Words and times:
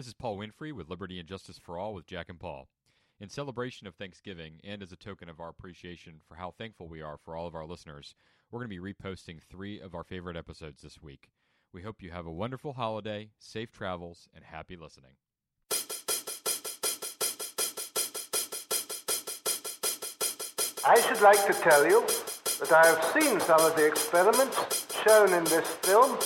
This 0.00 0.06
is 0.06 0.14
Paul 0.14 0.38
Winfree 0.38 0.72
with 0.72 0.88
Liberty 0.88 1.18
and 1.18 1.28
Justice 1.28 1.58
for 1.58 1.76
All 1.76 1.92
with 1.92 2.06
Jack 2.06 2.30
and 2.30 2.40
Paul. 2.40 2.70
In 3.20 3.28
celebration 3.28 3.86
of 3.86 3.94
Thanksgiving 3.94 4.54
and 4.64 4.82
as 4.82 4.92
a 4.92 4.96
token 4.96 5.28
of 5.28 5.40
our 5.40 5.50
appreciation 5.50 6.22
for 6.26 6.36
how 6.36 6.52
thankful 6.52 6.88
we 6.88 7.02
are 7.02 7.18
for 7.18 7.36
all 7.36 7.46
of 7.46 7.54
our 7.54 7.66
listeners, 7.66 8.14
we're 8.50 8.60
going 8.60 8.70
to 8.70 8.80
be 8.80 8.94
reposting 8.94 9.42
three 9.42 9.78
of 9.78 9.94
our 9.94 10.02
favorite 10.02 10.38
episodes 10.38 10.80
this 10.80 11.02
week. 11.02 11.28
We 11.74 11.82
hope 11.82 12.00
you 12.00 12.12
have 12.12 12.24
a 12.24 12.32
wonderful 12.32 12.72
holiday, 12.72 13.28
safe 13.38 13.72
travels, 13.72 14.26
and 14.34 14.42
happy 14.42 14.74
listening. 14.74 15.16
I 20.88 20.98
should 21.06 21.20
like 21.20 21.46
to 21.46 21.52
tell 21.52 21.84
you 21.84 22.06
that 22.58 22.72
I 22.72 22.86
have 22.86 23.04
seen 23.12 23.38
some 23.40 23.60
of 23.60 23.76
the 23.76 23.86
experiments 23.86 24.86
shown 25.04 25.34
in 25.34 25.44
this 25.44 25.68
film 25.82 26.16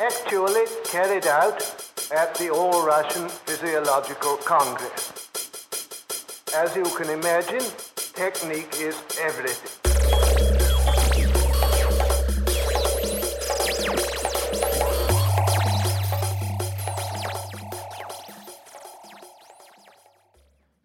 actually 0.00 0.64
carried 0.84 1.28
out 1.28 1.83
at 2.12 2.34
the 2.34 2.50
All-Russian 2.50 3.28
Physiological 3.28 4.36
Congress. 4.38 5.12
As 6.54 6.76
you 6.76 6.84
can 6.84 7.08
imagine, 7.08 7.62
technique 7.96 8.74
is 8.78 9.02
everything. 9.20 9.70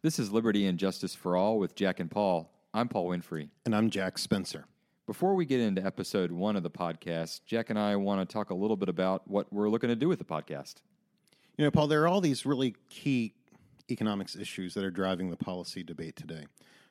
This 0.01 0.17
is 0.17 0.31
Liberty 0.31 0.65
and 0.65 0.79
Justice 0.79 1.13
for 1.13 1.35
All 1.35 1.59
with 1.59 1.76
Jack 1.76 1.99
and 1.99 2.09
Paul. 2.09 2.49
I'm 2.73 2.88
Paul 2.88 3.09
Winfree. 3.09 3.49
And 3.65 3.76
I'm 3.76 3.90
Jack 3.90 4.17
Spencer. 4.17 4.65
Before 5.05 5.35
we 5.35 5.45
get 5.45 5.59
into 5.59 5.85
episode 5.85 6.31
one 6.31 6.55
of 6.55 6.63
the 6.63 6.70
podcast, 6.70 7.41
Jack 7.45 7.70
and 7.70 7.77
I 7.77 7.98
want 7.98 8.21
to 8.21 8.31
talk 8.31 8.51
a 8.51 8.55
little 8.55 8.77
bit 8.77 8.90
about 8.90 9.27
what 9.27 9.51
we're 9.51 9.70
looking 9.70 9.90
to 9.90 9.95
do 9.95 10.07
with 10.07 10.20
the 10.20 10.26
podcast. 10.26 10.76
You 11.59 11.66
know, 11.66 11.72
Paul, 11.72 11.88
there 11.88 12.02
are 12.04 12.08
all 12.08 12.22
these 12.22 12.45
really 12.45 12.73
key 12.90 13.34
economics 13.91 14.38
issues 14.38 14.73
that 14.76 14.86
are 14.86 14.90
driving 14.90 15.30
the 15.30 15.36
policy 15.36 15.84
debate 15.84 16.16
today. 16.16 16.46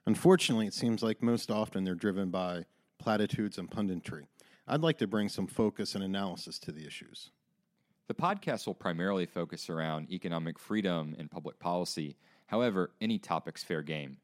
Unfortunately, 0.04 0.66
it 0.66 0.74
seems 0.74 1.02
like 1.02 1.22
most 1.22 1.50
often 1.50 1.84
they're 1.84 1.94
driven 1.94 2.28
by 2.28 2.66
platitudes 2.98 3.56
and 3.56 3.70
punditry. 3.70 4.26
I'd 4.66 4.82
like 4.82 4.98
to 4.98 5.06
bring 5.06 5.30
some 5.30 5.46
focus 5.46 5.94
and 5.94 6.04
analysis 6.04 6.58
to 6.58 6.72
the 6.72 6.86
issues. 6.86 7.30
The 8.08 8.14
podcast 8.14 8.66
will 8.66 8.74
primarily 8.74 9.24
focus 9.24 9.70
around 9.70 10.12
economic 10.12 10.58
freedom 10.58 11.16
and 11.18 11.30
public 11.30 11.58
policy 11.58 12.16
However, 12.48 12.90
any 13.00 13.18
topic's 13.18 13.62
fair 13.62 13.82
game. 13.82 14.16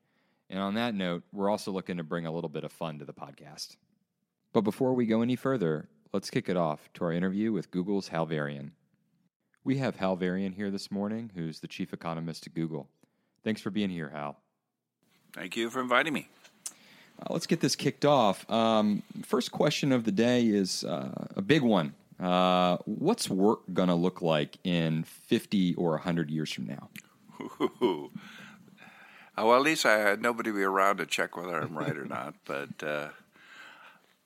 And 0.51 0.58
on 0.58 0.75
that 0.75 0.95
note, 0.95 1.23
we're 1.33 1.51
also 1.51 1.70
looking 1.70 1.98
to 1.98 2.05
bring 2.05 2.27
a 2.27 2.33
little 2.33 2.48
bit 2.51 2.64
of 2.64 2.73
fun 2.73 2.98
to 2.98 3.05
the 3.05 3.12
podcast. 3.12 3.77
But 4.53 4.62
before 4.62 4.95
we 4.95 5.06
go 5.06 5.23
any 5.23 5.36
further, 5.36 5.89
let's 6.12 6.31
kick 6.31 6.48
it 6.48 6.56
off 6.56 6.89
to 6.95 7.05
our 7.05 7.12
interview 7.12 7.53
with 7.53 7.70
Google's 7.70 8.08
Hal 8.08 8.27
Varian. 8.27 8.73
We 9.65 9.79
have 9.79 9.97
Hal 9.97 10.15
Varian 10.17 10.53
here 10.53 10.70
this 10.70 10.91
morning, 10.91 11.31
who's 11.34 11.61
the 11.61 11.67
chief 11.67 11.95
economist 11.95 12.47
at 12.47 12.53
Google. 12.55 12.87
Thanks 13.43 13.62
for 13.62 13.70
being 13.70 13.89
here, 13.89 14.11
Hal. 14.11 14.37
Thank 15.33 15.57
you 15.57 15.70
for 15.70 15.81
inviting 15.81 16.12
me. 16.12 16.29
Uh, 17.19 17.33
let's 17.33 17.47
get 17.47 17.61
this 17.61 17.75
kicked 17.75 18.05
off. 18.05 18.48
Um, 18.51 19.03
first 19.25 19.53
question 19.53 19.91
of 19.91 20.05
the 20.05 20.12
day 20.12 20.47
is 20.47 20.85
uh, 20.85 21.29
a 21.35 21.41
big 21.41 21.62
one. 21.62 21.95
Uh, 22.20 22.77
what's 22.85 23.31
work 23.31 23.61
going 23.73 23.89
to 23.89 23.95
look 23.95 24.20
like 24.20 24.59
in 24.65 25.05
50 25.05 25.75
or 25.77 25.92
100 25.92 26.31
years 26.31 26.53
from 26.53 26.67
now? 26.67 26.89
Oh, 27.81 28.11
well, 29.39 29.57
at 29.57 29.62
least 29.62 29.87
I 29.87 29.97
had 29.97 30.20
nobody 30.20 30.53
be 30.53 30.62
around 30.62 30.98
to 30.98 31.07
check 31.07 31.39
whether 31.39 31.59
I'm 31.59 31.77
right 31.77 31.97
or 31.97 32.05
not. 32.05 32.35
But 32.45 32.83
uh, 32.83 33.09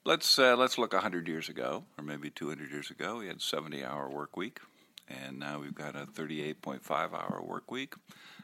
let's 0.03 0.37
uh, 0.37 0.57
let's 0.57 0.77
look 0.77 0.91
100 0.91 1.29
years 1.29 1.47
ago, 1.47 1.85
or 1.97 2.03
maybe 2.03 2.29
200 2.29 2.69
years 2.69 2.91
ago. 2.91 3.19
We 3.19 3.27
had 3.27 3.37
70-hour 3.39 4.09
work 4.09 4.35
week, 4.35 4.59
and 5.09 5.39
now 5.39 5.59
we've 5.59 5.75
got 5.75 5.95
a 5.95 6.05
38.5-hour 6.05 7.41
work 7.43 7.71
week. 7.71 7.93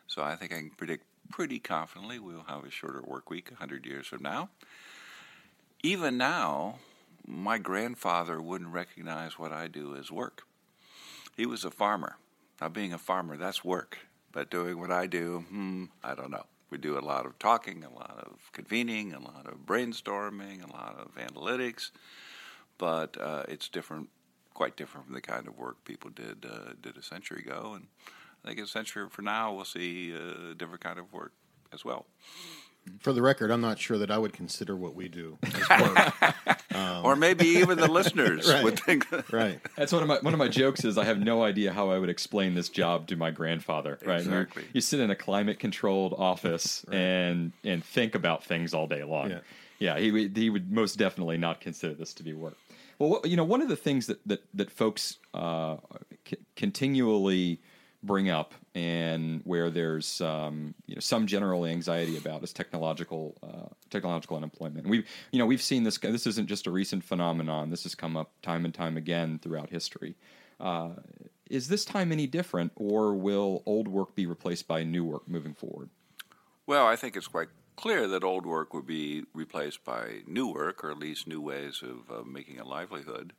So 0.08 0.24
I 0.24 0.36
think 0.36 0.54
I 0.54 0.58
can 0.58 0.72
predict 0.72 1.06
pretty 1.30 1.60
confidently 1.60 2.20
we'll 2.20 2.46
have 2.48 2.64
a 2.64 2.70
shorter 2.70 3.02
work 3.02 3.30
week 3.30 3.50
100 3.50 3.86
years 3.86 4.08
from 4.08 4.22
now. 4.22 4.50
Even 5.84 6.18
now, 6.18 6.80
my 7.28 7.58
grandfather 7.58 8.42
wouldn't 8.42 8.72
recognize 8.72 9.38
what 9.38 9.52
I 9.52 9.68
do 9.68 9.96
as 9.96 10.12
work. 10.12 10.44
He 11.36 11.46
was 11.46 11.66
a 11.66 11.72
farmer. 11.72 12.18
Now, 12.62 12.70
being 12.70 12.94
a 12.94 12.98
farmer, 12.98 13.38
that's 13.38 13.64
work. 13.64 13.98
But 14.32 14.50
doing 14.50 14.80
what 14.80 14.92
I 14.92 15.08
do, 15.08 15.46
hmm, 15.50 15.86
I 16.04 16.16
don't 16.16 16.32
know. 16.32 16.46
We 16.70 16.78
do 16.78 16.98
a 16.98 17.00
lot 17.00 17.26
of 17.26 17.38
talking, 17.40 17.84
a 17.84 17.94
lot 17.94 18.26
of 18.26 18.52
convening, 18.52 19.14
a 19.14 19.20
lot 19.20 19.46
of 19.46 19.66
brainstorming, 19.66 20.68
a 20.68 20.72
lot 20.72 20.98
of 20.98 21.16
analytics, 21.16 21.92
but 22.78 23.18
uh, 23.20 23.44
it's 23.48 23.70
different, 23.70 24.10
quite 24.56 24.76
different 24.76 25.06
from 25.06 25.14
the 25.14 25.22
kind 25.22 25.48
of 25.48 25.56
work 25.56 25.84
people 25.86 26.10
did 26.10 26.46
uh, 26.50 26.74
did 26.82 26.98
a 26.98 27.04
century 27.04 27.44
ago. 27.46 27.74
And 27.76 27.86
I 28.44 28.48
think 28.48 28.60
a 28.60 28.66
century 28.66 29.08
from 29.10 29.26
now, 29.26 29.54
we'll 29.54 29.66
see 29.66 30.12
a 30.12 30.56
different 30.56 30.82
kind 30.82 30.98
of 30.98 31.14
work 31.14 31.34
as 31.72 31.86
well. 31.86 32.08
For 33.00 33.14
the 33.14 33.22
record, 33.22 33.52
I'm 33.52 33.62
not 33.62 33.80
sure 33.80 33.98
that 33.98 34.12
I 34.12 34.18
would 34.18 34.34
consider 34.34 34.76
what 34.76 34.94
we 34.94 35.08
do 35.08 35.40
um, 36.76 37.04
or 37.04 37.16
maybe 37.16 37.48
even 37.48 37.80
the 37.80 37.88
listeners 37.92 38.48
right, 38.48 38.64
would 38.64 38.80
think. 38.80 39.08
right. 39.32 39.60
That's 39.76 39.92
one 39.92 40.04
of 40.04 40.08
my 40.08 40.20
one 40.20 40.34
of 40.34 40.38
my 40.38 40.48
jokes 40.48 40.86
is 40.86 40.98
I 40.98 41.06
have 41.06 41.20
no 41.20 41.44
idea 41.44 41.74
how 41.74 41.90
I 41.90 41.98
would 41.98 42.10
explain 42.10 42.54
this 42.54 42.70
job 42.70 43.08
to 43.08 43.16
my 43.16 43.32
grandfather. 43.32 43.98
Right. 44.06 44.20
Exactly. 44.20 44.64
You, 44.64 44.70
you 44.74 44.82
sit 44.82 45.00
in 45.00 45.10
a 45.10 45.16
climate 45.16 45.60
controlled 45.60 46.14
office 46.14 46.86
right. 46.88 46.96
and 46.96 47.52
and 47.64 47.84
think 47.84 48.14
about 48.14 48.44
things 48.44 48.74
all 48.74 48.88
day 48.88 49.04
long. 49.04 49.32
Yeah. 49.32 49.40
Yeah. 49.80 49.98
He 49.98 50.30
he 50.36 50.50
would 50.50 50.72
most 50.72 50.98
definitely 50.98 51.38
not 51.38 51.62
consider 51.62 51.94
this 51.96 52.14
to 52.16 52.24
be 52.24 52.34
work. 52.34 52.58
Well, 53.00 53.22
you 53.26 53.36
know, 53.36 53.44
one 53.44 53.62
of 53.62 53.70
the 53.70 53.76
things 53.76 54.08
that 54.08 54.26
that 54.28 54.44
that 54.54 54.72
folks 54.72 55.18
uh, 55.34 55.78
c- 56.28 56.38
continually 56.56 57.62
bring 58.04 58.30
up 58.30 58.54
and 58.76 59.42
where 59.46 59.70
there's 59.70 60.22
um, 60.22 60.76
you 60.86 60.96
know 60.96 61.00
some 61.00 61.28
general 61.28 61.66
anxiety 61.66 62.18
about 62.18 62.44
is 62.44 62.54
technological 62.54 63.36
uh, 63.44 63.74
technological 63.90 64.38
unemployment. 64.38 64.88
we've 64.88 65.08
you 65.32 65.40
know 65.40 65.46
we've 65.46 65.62
seen 65.62 65.84
this. 65.84 65.98
This 65.98 66.28
isn't 66.28 66.48
just 66.48 66.68
a 66.68 66.72
recent 66.72 67.04
phenomenon. 67.04 67.70
This 67.70 67.84
has 67.84 67.96
come 67.96 68.16
up 68.16 68.32
time 68.42 68.66
and 68.66 68.74
time 68.74 68.98
again 68.98 69.40
throughout 69.42 69.70
history. 69.70 70.16
Uh, 70.60 70.92
is 71.50 71.68
this 71.68 71.86
time 71.86 72.12
any 72.12 72.28
different, 72.28 72.72
or 72.76 73.14
will 73.14 73.62
old 73.66 73.88
work 73.88 74.16
be 74.16 74.26
replaced 74.26 74.68
by 74.68 74.84
new 74.84 75.04
work 75.04 75.28
moving 75.28 75.54
forward? 75.54 75.90
Well, 76.66 76.88
I 76.88 76.96
think 76.96 77.16
it's 77.16 77.28
quite 77.28 77.50
clear 77.76 78.08
that 78.08 78.24
old 78.24 78.46
work 78.46 78.74
would 78.74 78.86
be 78.86 79.24
replaced 79.34 79.84
by 79.84 80.22
new 80.28 80.48
work, 80.48 80.84
or 80.84 80.92
at 80.92 80.98
least 80.98 81.28
new 81.28 81.42
ways 81.42 81.82
of 81.82 82.12
uh, 82.12 82.24
making 82.24 82.60
a 82.60 82.68
livelihood. 82.68 83.34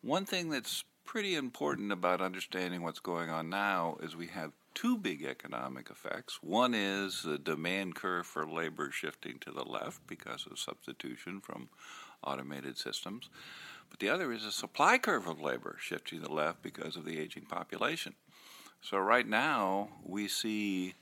One 0.00 0.24
thing 0.24 0.50
that's 0.50 0.84
pretty 1.04 1.34
important 1.34 1.92
about 1.92 2.20
understanding 2.20 2.82
what's 2.82 3.00
going 3.00 3.30
on 3.30 3.48
now 3.48 3.98
is 4.02 4.16
we 4.16 4.28
have 4.28 4.52
two 4.74 4.96
big 4.96 5.24
economic 5.24 5.90
effects. 5.90 6.38
One 6.42 6.74
is 6.74 7.22
the 7.22 7.38
demand 7.38 7.94
curve 7.94 8.26
for 8.26 8.46
labor 8.46 8.90
shifting 8.90 9.38
to 9.40 9.50
the 9.50 9.64
left 9.64 10.06
because 10.06 10.46
of 10.50 10.58
substitution 10.58 11.40
from 11.40 11.68
automated 12.24 12.78
systems. 12.78 13.28
But 13.90 14.00
the 14.00 14.08
other 14.08 14.32
is 14.32 14.44
a 14.44 14.52
supply 14.52 14.98
curve 14.98 15.26
of 15.26 15.40
labor 15.40 15.76
shifting 15.78 16.20
to 16.20 16.26
the 16.26 16.32
left 16.32 16.62
because 16.62 16.96
of 16.96 17.04
the 17.04 17.18
aging 17.18 17.44
population. 17.44 18.14
So, 18.80 18.98
right 18.98 19.28
now, 19.28 19.90
we 20.02 20.26
see 20.26 20.94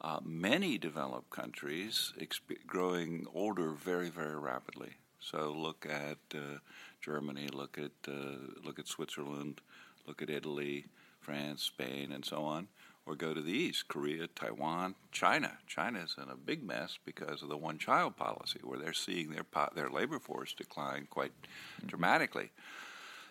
uh, 0.00 0.20
many 0.24 0.78
developed 0.78 1.30
countries 1.30 2.12
exp- 2.20 2.66
growing 2.66 3.26
older 3.34 3.70
very, 3.70 4.08
very 4.10 4.36
rapidly. 4.36 4.92
So, 5.20 5.52
look 5.52 5.86
at 5.88 6.18
uh, 6.34 6.58
Germany, 7.00 7.48
look 7.52 7.78
at 7.78 7.92
uh, 8.10 8.36
look 8.64 8.78
at 8.78 8.86
Switzerland, 8.86 9.60
look 10.06 10.22
at 10.22 10.30
Italy, 10.30 10.86
France, 11.20 11.62
Spain, 11.62 12.12
and 12.12 12.24
so 12.24 12.44
on, 12.44 12.68
or 13.06 13.14
go 13.16 13.34
to 13.34 13.40
the 13.40 13.52
east, 13.52 13.88
Korea, 13.88 14.26
Taiwan, 14.28 14.94
China. 15.10 15.52
China 15.66 16.00
is 16.00 16.14
in 16.22 16.30
a 16.30 16.36
big 16.36 16.62
mess 16.62 16.98
because 17.04 17.42
of 17.42 17.48
the 17.48 17.56
one-child 17.56 18.16
policy, 18.16 18.60
where 18.62 18.78
they're 18.78 18.92
seeing 18.92 19.30
their 19.30 19.44
po- 19.44 19.70
their 19.74 19.90
labor 19.90 20.18
force 20.18 20.52
decline 20.52 21.08
quite 21.10 21.32
mm-hmm. 21.32 21.88
dramatically. 21.88 22.50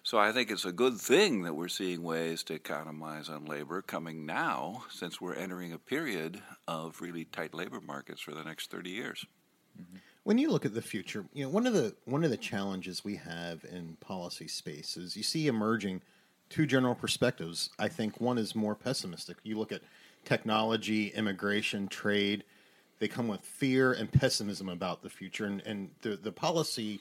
So 0.05 0.19
I 0.19 0.31
think 0.31 0.51
it's 0.51 0.66
a 0.66 0.71
good 0.71 0.99
thing 0.99 1.41
that 1.41 1.55
we're 1.55 1.67
seeing 1.67 2.03
ways 2.03 2.43
to 2.43 2.53
economize 2.53 3.27
on 3.27 3.45
labor 3.45 3.81
coming 3.81 4.23
now, 4.23 4.83
since 4.91 5.19
we're 5.19 5.33
entering 5.33 5.73
a 5.73 5.79
period 5.79 6.43
of 6.67 7.02
really 7.02 7.25
tight 7.25 7.55
labor 7.55 7.81
markets 7.81 8.22
for 8.22 8.31
the 8.31 8.43
next 8.43 8.69
30 8.69 8.91
years. 8.91 9.25
Mm-hmm. 9.75 9.97
When 10.23 10.37
you 10.37 10.52
look 10.52 10.63
at 10.63 10.75
the 10.75 10.81
future, 10.84 11.25
you 11.34 11.43
know 11.43 11.49
one 11.49 11.66
of 11.66 11.73
the 11.73 11.96
one 12.05 12.23
of 12.23 12.29
the 12.29 12.37
challenges 12.37 13.03
we 13.03 13.16
have 13.16 13.66
in 13.72 13.97
policy 13.99 14.47
space 14.47 14.96
is 14.96 15.17
you 15.17 15.23
see 15.23 15.47
emerging 15.47 16.03
two 16.49 16.67
general 16.67 16.93
perspectives. 16.93 17.72
I 17.79 17.87
think 17.87 18.22
one 18.22 18.37
is 18.37 18.53
more 18.53 18.75
pessimistic. 18.75 19.37
You 19.41 19.58
look 19.58 19.72
at 19.72 19.81
technology, 20.23 21.08
immigration, 21.16 21.87
trade; 21.87 22.43
they 22.99 23.08
come 23.08 23.28
with 23.28 23.41
fear 23.41 23.93
and 23.93 24.11
pessimism 24.11 24.69
about 24.69 25.01
the 25.01 25.09
future, 25.09 25.46
and, 25.46 25.63
and 25.66 25.90
the 26.03 26.16
the 26.16 26.31
policy 26.31 26.99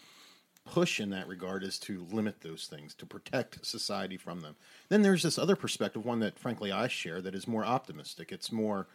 push 0.65 1.01
in 1.01 1.11
that 1.11 1.29
regard 1.29 1.63
is 1.63 1.79
to 1.79 2.07
limit 2.11 2.41
those 2.41 2.67
things, 2.67 2.95
to 2.95 3.07
protect 3.07 3.65
society 3.65 4.17
from 4.17 4.41
them. 4.41 4.57
Then 4.89 5.03
there's 5.03 5.23
this 5.23 5.39
other 5.39 5.57
perspective, 5.57 6.05
one 6.05 6.21
that 6.21 6.39
frankly 6.39 6.73
I 6.73 6.89
share, 6.89 7.21
that 7.21 7.35
is 7.35 7.47
more 7.47 7.65
optimistic. 7.65 8.33
It's 8.33 8.51
more 8.51 8.87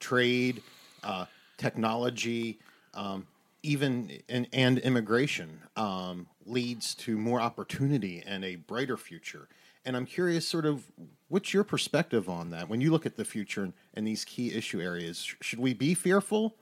trade, 0.00 0.62
uh, 1.04 1.26
technology, 1.58 2.58
um, 2.94 3.26
even 3.62 4.10
in, 4.28 4.46
and 4.52 4.78
immigration 4.78 5.60
um, 5.76 6.26
leads 6.46 6.94
to 6.94 7.18
more 7.18 7.40
opportunity 7.40 8.22
and 8.24 8.44
a 8.44 8.56
brighter 8.56 8.96
future. 8.96 9.48
and 9.88 9.96
I'm 9.96 10.04
curious, 10.04 10.46
sort 10.46 10.66
of, 10.66 10.84
what's 11.28 11.54
your 11.54 11.64
perspective 11.64 12.28
on 12.28 12.50
that 12.50 12.68
when 12.68 12.82
you 12.82 12.90
look 12.90 13.06
at 13.06 13.16
the 13.16 13.24
future 13.24 13.62
and, 13.62 13.72
and 13.94 14.06
these 14.06 14.22
key 14.22 14.54
issue 14.54 14.82
areas? 14.82 15.22
Sh- 15.22 15.34
should 15.40 15.58
we 15.58 15.72
be 15.72 15.94
fearful, 15.94 16.56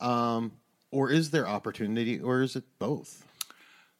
um, 0.00 0.50
or 0.90 1.08
is 1.08 1.30
there 1.30 1.46
opportunity, 1.46 2.18
or 2.18 2.42
is 2.42 2.56
it 2.56 2.64
both? 2.80 3.24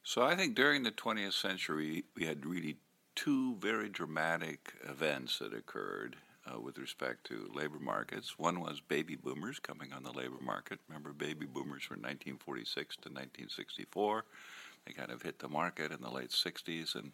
So 0.04 0.22
I 0.22 0.34
think 0.34 0.56
during 0.56 0.82
the 0.82 0.90
20th 0.90 1.34
century, 1.34 2.04
we 2.16 2.26
had 2.26 2.44
really 2.44 2.76
two 3.14 3.56
very 3.60 3.88
dramatic 3.88 4.74
events 4.88 5.38
that 5.38 5.54
occurred 5.54 6.16
uh, 6.44 6.58
with 6.58 6.76
respect 6.78 7.24
to 7.28 7.48
labor 7.54 7.78
markets. 7.78 8.36
One 8.36 8.60
was 8.60 8.80
baby 8.80 9.14
boomers 9.14 9.60
coming 9.60 9.92
on 9.92 10.02
the 10.02 10.10
labor 10.10 10.40
market. 10.42 10.80
Remember, 10.88 11.12
baby 11.12 11.46
boomers 11.46 11.84
from 11.84 11.98
1946 11.98 12.96
to 12.96 13.08
1964. 13.10 14.24
They 14.86 14.92
kind 14.92 15.12
of 15.12 15.22
hit 15.22 15.38
the 15.38 15.48
market 15.48 15.92
in 15.92 16.00
the 16.00 16.10
late 16.10 16.30
60s 16.30 16.96
and 16.96 17.12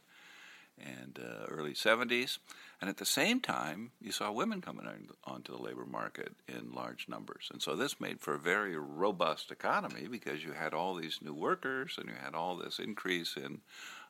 and 0.85 1.19
uh, 1.19 1.47
early 1.47 1.75
70s. 1.75 2.39
And 2.81 2.89
at 2.89 2.99
the 2.99 3.05
same 3.05 3.41
time, 3.41 3.91
you 4.01 4.13
saw 4.13 4.31
women 4.31 4.61
coming 4.61 4.87
on, 4.87 5.09
onto 5.25 5.57
the 5.57 5.63
labor 5.63 5.85
market 5.85 6.33
in 6.47 6.73
large 6.73 7.09
numbers. 7.09 7.49
And 7.53 7.61
so 7.61 7.75
this 7.75 8.01
made 8.01 8.21
for 8.21 8.35
a 8.35 8.39
very 8.39 8.77
robust 8.77 9.51
economy 9.51 10.07
because 10.09 10.45
you 10.45 10.53
had 10.53 10.75
all 10.75 10.95
these 10.95 11.19
new 11.21 11.35
workers 11.35 11.97
and 11.99 12.09
you 12.09 12.15
had 12.23 12.35
all 12.35 12.57
this 12.57 12.79
increase 12.79 13.37
in 13.37 13.61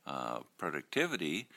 uh, 0.06 0.40
productivity. 0.58 1.48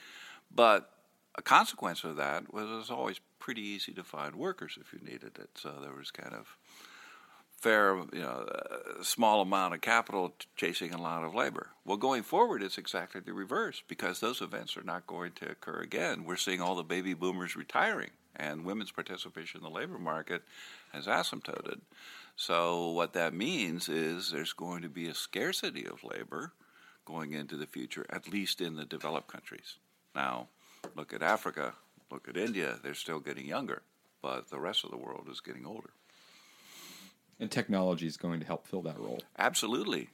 But 0.54 0.90
a 1.36 1.42
consequence 1.42 2.04
of 2.04 2.16
that 2.18 2.54
was 2.54 2.70
it 2.70 2.76
was 2.76 2.92
always 2.92 3.20
pretty 3.40 3.62
easy 3.62 3.94
to 3.94 4.04
find 4.04 4.36
workers 4.36 4.78
if 4.80 4.94
you 4.94 5.00
needed 5.00 5.38
it. 5.40 5.50
So 5.56 5.74
there 5.82 5.94
was 5.94 6.12
kind 6.12 6.34
of 6.34 6.58
fair, 7.62 7.96
you 8.12 8.20
know, 8.20 8.48
a 9.00 9.04
small 9.04 9.42
amount 9.42 9.76
of 9.76 9.82
capital 9.82 10.34
chasing 10.56 10.94
a 10.94 11.02
lot 11.02 11.24
of 11.24 11.36
labor. 11.36 11.68
Well, 11.86 11.98
going 11.98 12.24
forward, 12.24 12.64
it's 12.64 12.80
exactly 12.80 13.22
the 13.22 13.34
reverse 13.34 13.84
because 13.88 14.20
those 14.20 14.42
events 14.42 14.76
are 14.76 14.84
not 14.84 15.06
going 15.06 15.34
to 15.34 15.52
occur 15.52 15.80
again. 15.80 16.26
We're 16.26 16.38
seeing 16.38 16.60
all 16.60 16.76
the 16.76 16.84
baby 16.84 17.14
boomers 17.14 17.56
retiring, 17.56 18.10
and 18.36 18.66
women's 18.66 18.92
participation 18.92 19.60
in 19.60 19.64
the 19.64 19.70
labor 19.70 20.00
market 20.00 20.42
has 20.92 21.06
asymptoted. 21.06 21.82
So, 22.36 22.90
what 22.90 23.14
that 23.14 23.34
means 23.34 23.88
is 23.88 24.32
there's 24.32 24.54
going 24.54 24.82
to 24.82 24.90
be 24.90 25.08
a 25.08 25.14
scarcity 25.14 25.86
of 25.86 26.04
labor 26.04 26.54
going 27.06 27.34
into 27.34 27.58
the 27.58 27.68
future, 27.68 28.06
at 28.10 28.32
least 28.32 28.60
in 28.60 28.76
the 28.76 28.86
developed 28.86 29.28
countries. 29.28 29.76
Now, 30.16 30.48
look 30.96 31.14
at 31.14 31.22
Africa, 31.22 31.76
look 32.12 32.28
at 32.28 32.38
India, 32.38 32.80
they're 32.82 32.96
still 32.96 33.20
getting 33.20 33.46
younger, 33.46 33.84
but 34.22 34.50
the 34.50 34.60
rest 34.60 34.84
of 34.84 34.90
the 34.90 34.98
world 34.98 35.28
is 35.30 35.42
getting 35.42 35.66
older. 35.66 35.92
And 37.42 37.50
technology 37.50 38.06
is 38.06 38.18
going 38.18 38.40
to 38.40 38.46
help 38.46 38.68
fill 38.68 38.84
that 38.84 39.00
role. 39.00 39.20
Absolutely. 39.36 40.10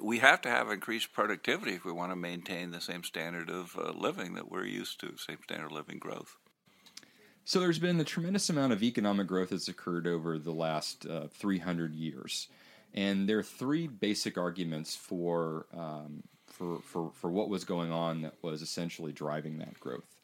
We 0.00 0.20
have 0.20 0.40
to 0.40 0.48
have 0.48 0.70
increased 0.70 1.12
productivity 1.12 1.72
if 1.72 1.84
we 1.84 1.92
want 1.92 2.12
to 2.12 2.16
maintain 2.16 2.70
the 2.70 2.80
same 2.80 3.04
standard 3.04 3.50
of 3.50 3.76
uh, 3.78 3.90
living 3.90 4.32
that 4.34 4.50
we're 4.50 4.64
used 4.64 4.98
to, 5.00 5.18
same 5.18 5.36
standard 5.44 5.66
of 5.66 5.72
living 5.72 5.98
growth. 5.98 6.38
So 7.44 7.60
there's 7.60 7.78
been 7.78 8.00
a 8.00 8.04
tremendous 8.04 8.48
amount 8.48 8.72
of 8.72 8.82
economic 8.82 9.26
growth 9.26 9.50
that's 9.50 9.68
occurred 9.68 10.06
over 10.06 10.38
the 10.38 10.50
last 10.52 11.04
uh, 11.04 11.26
300 11.28 11.94
years. 11.94 12.48
And 12.94 13.28
there 13.28 13.38
are 13.38 13.42
three 13.42 13.86
basic 13.86 14.38
arguments 14.38 14.96
for, 14.96 15.66
um, 15.76 16.22
for, 16.46 16.80
for, 16.80 17.10
for 17.16 17.30
what 17.30 17.50
was 17.50 17.64
going 17.64 17.92
on 17.92 18.22
that 18.22 18.34
was 18.40 18.62
essentially 18.62 19.12
driving 19.12 19.58
that 19.58 19.78
growth. 19.78 20.16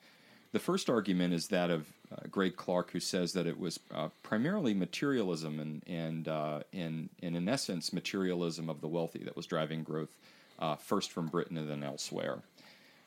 The 0.56 0.60
first 0.60 0.88
argument 0.88 1.34
is 1.34 1.48
that 1.48 1.70
of 1.70 1.86
uh, 2.10 2.28
Greg 2.30 2.56
Clark, 2.56 2.90
who 2.90 2.98
says 2.98 3.34
that 3.34 3.46
it 3.46 3.60
was 3.60 3.78
uh, 3.94 4.08
primarily 4.22 4.72
materialism 4.72 5.60
and 5.60 5.82
and, 5.86 6.28
uh, 6.28 6.60
and 6.72 7.10
and 7.22 7.36
in 7.36 7.46
essence 7.46 7.92
materialism 7.92 8.70
of 8.70 8.80
the 8.80 8.88
wealthy 8.88 9.18
that 9.24 9.36
was 9.36 9.44
driving 9.44 9.82
growth, 9.82 10.16
uh, 10.58 10.76
first 10.76 11.12
from 11.12 11.26
Britain 11.26 11.58
and 11.58 11.68
then 11.68 11.82
elsewhere. 11.82 12.38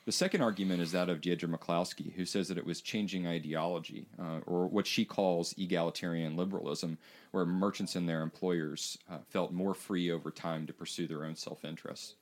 The 0.06 0.12
second 0.12 0.44
argument 0.44 0.84
is 0.84 0.92
that 0.92 1.10
of 1.10 1.22
Deirdre 1.22 1.50
McCloskey, 1.50 2.13
who 2.13 2.24
says 2.24 2.50
that 2.50 2.60
it 2.60 2.68
was 2.68 2.81
changing 2.81 3.25
ideology, 3.25 4.06
uh, 4.19 4.42
or 4.45 4.68
what 4.68 4.86
she 4.86 5.04
calls 5.04 5.56
egalitarian 5.57 6.38
liberalism, 6.38 7.00
where 7.31 7.48
merchants 7.48 7.95
and 7.95 8.07
their 8.07 8.22
employers 8.22 9.00
uh, 9.10 9.18
felt 9.28 9.52
more 9.52 9.74
free 9.74 10.12
over 10.12 10.30
time 10.30 10.68
to 10.68 10.74
pursue 10.74 11.07
their 11.07 11.25
own 11.25 11.36
self 11.36 11.66
interest. 11.66 12.13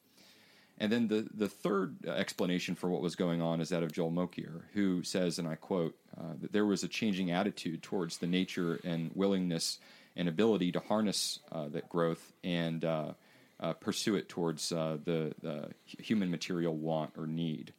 And 0.80 0.92
then 0.92 1.08
the, 1.08 1.28
the 1.34 1.48
third 1.48 2.06
explanation 2.06 2.76
for 2.76 2.90
what 2.90 3.02
was 3.02 3.16
going 3.16 3.42
on 3.42 3.62
is 3.62 3.70
that 3.70 3.82
of 3.82 3.92
Joel 3.92 4.12
Mokyr, 4.12 4.62
who 4.74 5.02
says, 5.02 5.40
and 5.40 5.48
I 5.48 5.56
quote, 5.56 5.96
uh, 6.16 6.34
that 6.42 6.52
there 6.52 6.66
was 6.66 6.84
a 6.84 6.88
changing 6.88 7.32
attitude 7.32 7.82
towards 7.82 8.18
the 8.18 8.28
nature 8.28 8.80
and 8.84 9.12
willingness 9.16 9.80
and 10.16 10.28
ability 10.28 10.72
to 10.74 10.80
harness 10.80 11.40
uh, 11.52 11.68
that 11.70 11.90
growth 11.90 12.34
and 12.44 12.84
uh, 12.86 13.14
uh 13.60 13.74
pursue 13.74 14.16
it 14.16 14.30
towards 14.30 14.72
uh, 14.72 14.98
the, 15.04 15.34
the, 15.42 15.70
human 15.86 16.30
material 16.30 16.76
want 16.76 17.12
or 17.18 17.26
need. 17.26 17.74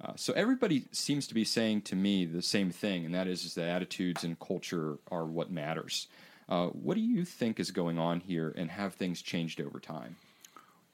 Uh, 0.00 0.12
so 0.16 0.32
everybody 0.34 0.84
seems 0.90 1.28
to 1.28 1.34
be 1.34 1.44
saying 1.44 1.80
to 1.80 1.96
me 1.96 2.24
the 2.24 2.42
same 2.42 2.70
thing, 2.70 3.04
and 3.04 3.14
that 3.14 3.28
is, 3.28 3.44
is 3.44 3.54
that 3.54 3.68
attitudes 3.68 4.24
and 4.24 4.38
culture 4.38 4.98
are 5.10 5.24
what 5.24 5.50
matters. 5.50 6.08
what 6.48 6.94
do 6.94 7.00
you 7.00 7.24
think 7.24 7.58
is 7.60 7.70
going 7.70 7.98
on 7.98 8.20
here, 8.20 8.52
and 8.56 8.70
have 8.70 8.94
things 8.94 9.22
changed 9.22 9.60
over 9.60 9.80
time? 9.80 10.16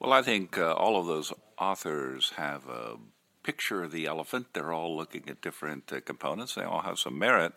Well, 0.03 0.11
I 0.11 0.21
think 0.21 0.57
uh, 0.57 0.73
all 0.73 0.99
of 0.99 1.07
those 1.07 1.31
authors 1.57 2.33
have 2.35 2.67
a 2.67 2.97
picture 3.41 3.83
of 3.83 3.93
the 3.93 4.05
elephant. 4.05 4.47
They're 4.51 4.73
all 4.73 4.97
looking 4.97 5.29
at 5.29 5.39
different 5.39 5.93
uh, 5.93 6.01
components. 6.01 6.55
They 6.55 6.63
all 6.63 6.81
have 6.81 6.99
some 6.99 7.17
merit. 7.17 7.53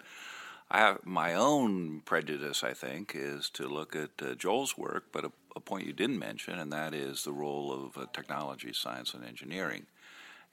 I 0.71 0.79
have 0.79 1.05
my 1.05 1.35
own 1.35 2.03
prejudice, 2.05 2.63
I 2.63 2.73
think, 2.73 3.17
is 3.17 3.51
to 3.51 3.67
look 3.67 3.97
at 3.97 4.11
uh, 4.23 4.35
Joel's 4.37 4.79
work, 4.79 5.07
but 5.11 5.25
a, 5.25 5.33
a, 5.57 5.61
point 5.61 5.87
you 5.89 5.93
didn't 5.93 6.21
mention, 6.21 6.57
and 6.57 6.73
that 6.73 6.95
is 6.95 7.25
the 7.25 7.33
role 7.33 7.73
of 7.73 8.01
uh, 8.01 8.07
technology, 8.13 8.73
science, 8.73 9.13
and 9.13 9.25
engineering. 9.25 9.87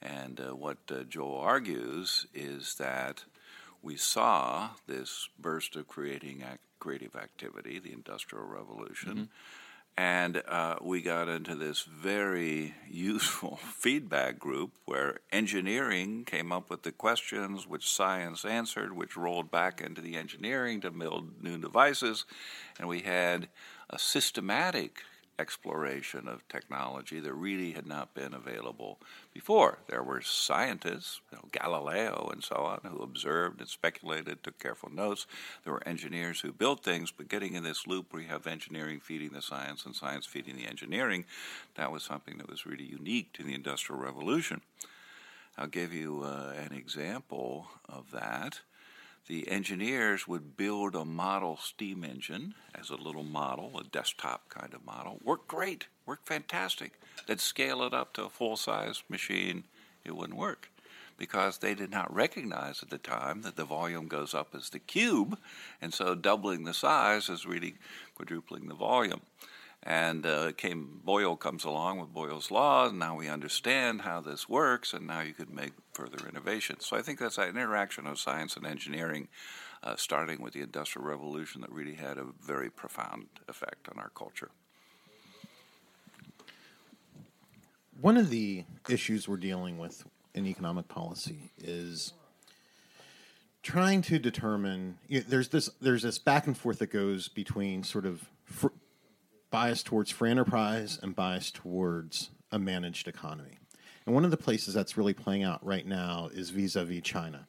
And 0.02 0.40
uh, 0.40 0.56
what 0.56 0.78
uh, 0.90 1.04
Joel 1.04 1.38
argues 1.38 2.26
is 2.34 2.74
that 2.74 3.24
we 3.82 3.96
saw 3.96 4.70
this 4.88 5.28
burst 5.38 5.76
of 5.76 5.86
creating 5.86 6.42
creative 6.80 7.14
activity, 7.14 7.78
the 7.78 7.92
Industrial 7.92 8.44
Revolution. 8.44 9.12
Mm-hmm 9.12 9.24
and 9.96 10.42
uh, 10.48 10.76
we 10.82 11.02
got 11.02 11.28
into 11.28 11.54
this 11.54 11.82
very 11.82 12.74
useful 12.90 13.56
feedback 13.56 14.38
group 14.38 14.72
where 14.84 15.18
engineering 15.32 16.24
came 16.24 16.50
up 16.50 16.68
with 16.68 16.82
the 16.82 16.92
questions, 16.92 17.66
which 17.66 17.88
science 17.88 18.44
answered, 18.44 18.96
which 18.96 19.16
rolled 19.16 19.50
back 19.50 19.80
into 19.80 20.00
the 20.00 20.16
engineering 20.16 20.80
to 20.80 20.90
build 20.90 21.42
new 21.42 21.58
devices. 21.58 22.24
And 22.78 22.88
we 22.88 23.00
had 23.00 23.48
a 23.88 23.98
systematic 23.98 25.02
exploration 25.38 26.28
of 26.28 26.46
technology 26.48 27.20
that 27.20 27.32
really 27.34 27.72
had 27.72 27.86
not 27.86 28.14
been 28.14 28.34
available 28.34 28.98
before. 29.32 29.78
There 29.88 30.02
were 30.02 30.20
scientists, 30.20 31.20
you 31.30 31.38
know, 31.38 31.48
Galileo 31.52 32.28
and 32.32 32.42
so 32.42 32.56
on, 32.56 32.80
who 32.84 33.02
observed 33.02 33.60
and 33.60 33.68
speculated, 33.68 34.42
took 34.42 34.58
careful 34.58 34.90
notes. 34.90 35.26
There 35.64 35.72
were 35.72 35.86
engineers 35.86 36.40
who 36.40 36.52
built 36.52 36.84
things, 36.84 37.10
but 37.10 37.28
getting 37.28 37.54
in 37.54 37.64
this 37.64 37.86
loop 37.86 38.12
where 38.12 38.22
you 38.22 38.28
have 38.28 38.46
engineering 38.46 39.00
feeding 39.00 39.30
the 39.30 39.42
science 39.42 39.84
and 39.84 39.94
science 39.94 40.26
feeding 40.26 40.56
the 40.56 40.66
engineering, 40.66 41.24
that 41.74 41.90
was 41.90 42.02
something 42.02 42.38
that 42.38 42.50
was 42.50 42.66
really 42.66 42.84
unique 42.84 43.32
to 43.32 43.42
the 43.42 43.54
Industrial 43.54 44.00
Revolution. 44.00 44.60
I'll 45.56 45.66
give 45.66 45.92
you 45.92 46.22
uh, 46.24 46.52
an 46.56 46.76
example 46.76 47.68
of 47.88 48.10
that 48.10 48.60
the 49.26 49.48
engineers 49.50 50.28
would 50.28 50.56
build 50.56 50.94
a 50.94 51.04
model 51.04 51.56
steam 51.56 52.04
engine 52.04 52.54
as 52.74 52.90
a 52.90 52.96
little 52.96 53.24
model, 53.24 53.78
a 53.78 53.84
desktop 53.84 54.48
kind 54.48 54.74
of 54.74 54.84
model. 54.84 55.18
Worked 55.24 55.48
great, 55.48 55.86
worked 56.04 56.26
fantastic. 56.26 56.92
They'd 57.26 57.40
scale 57.40 57.82
it 57.82 57.94
up 57.94 58.12
to 58.14 58.24
a 58.24 58.28
full 58.28 58.56
size 58.56 59.02
machine, 59.08 59.64
it 60.04 60.14
wouldn't 60.14 60.38
work 60.38 60.68
because 61.16 61.58
they 61.58 61.74
did 61.74 61.90
not 61.90 62.12
recognize 62.12 62.82
at 62.82 62.90
the 62.90 62.98
time 62.98 63.42
that 63.42 63.56
the 63.56 63.64
volume 63.64 64.08
goes 64.08 64.34
up 64.34 64.54
as 64.54 64.70
the 64.70 64.78
cube, 64.78 65.38
and 65.80 65.94
so 65.94 66.14
doubling 66.14 66.64
the 66.64 66.74
size 66.74 67.28
is 67.28 67.46
really 67.46 67.74
quadrupling 68.14 68.66
the 68.66 68.74
volume. 68.74 69.20
And 69.86 70.24
uh, 70.24 70.52
came 70.52 71.02
Boyle 71.04 71.36
comes 71.36 71.62
along 71.62 72.00
with 72.00 72.08
Boyle's 72.08 72.50
law, 72.50 72.88
and 72.88 72.98
now 72.98 73.16
we 73.16 73.28
understand 73.28 74.00
how 74.00 74.22
this 74.22 74.48
works, 74.48 74.94
and 74.94 75.06
now 75.06 75.20
you 75.20 75.34
could 75.34 75.50
make 75.50 75.72
further 75.92 76.26
innovations. 76.26 76.86
So 76.86 76.96
I 76.96 77.02
think 77.02 77.18
that's 77.18 77.36
an 77.36 77.50
interaction 77.50 78.06
of 78.06 78.18
science 78.18 78.56
and 78.56 78.66
engineering, 78.66 79.28
uh, 79.82 79.96
starting 79.96 80.40
with 80.40 80.54
the 80.54 80.62
Industrial 80.62 81.06
Revolution, 81.06 81.60
that 81.60 81.70
really 81.70 81.96
had 81.96 82.16
a 82.16 82.24
very 82.42 82.70
profound 82.70 83.26
effect 83.46 83.88
on 83.90 83.98
our 83.98 84.08
culture. 84.08 84.50
One 88.00 88.16
of 88.16 88.30
the 88.30 88.64
issues 88.88 89.28
we're 89.28 89.36
dealing 89.36 89.76
with 89.76 90.02
in 90.34 90.46
economic 90.46 90.88
policy 90.88 91.50
is 91.58 92.14
trying 93.62 94.00
to 94.02 94.18
determine. 94.18 94.96
You 95.08 95.20
know, 95.20 95.26
there's 95.28 95.48
this 95.48 95.68
there's 95.82 96.02
this 96.02 96.18
back 96.18 96.46
and 96.46 96.56
forth 96.56 96.78
that 96.78 96.90
goes 96.90 97.28
between 97.28 97.82
sort 97.82 98.06
of 98.06 98.30
fr- 98.44 98.68
bias 99.54 99.84
towards 99.84 100.10
free 100.10 100.32
enterprise 100.32 100.98
and 101.00 101.14
bias 101.14 101.52
towards 101.52 102.30
a 102.50 102.58
managed 102.58 103.06
economy. 103.06 103.56
And 104.04 104.12
one 104.12 104.24
of 104.24 104.32
the 104.32 104.36
places 104.36 104.74
that's 104.74 104.96
really 104.96 105.14
playing 105.14 105.44
out 105.44 105.64
right 105.64 105.86
now 105.86 106.28
is 106.34 106.50
vis 106.50 106.74
a 106.74 106.84
vis 106.84 107.02
China. 107.02 107.46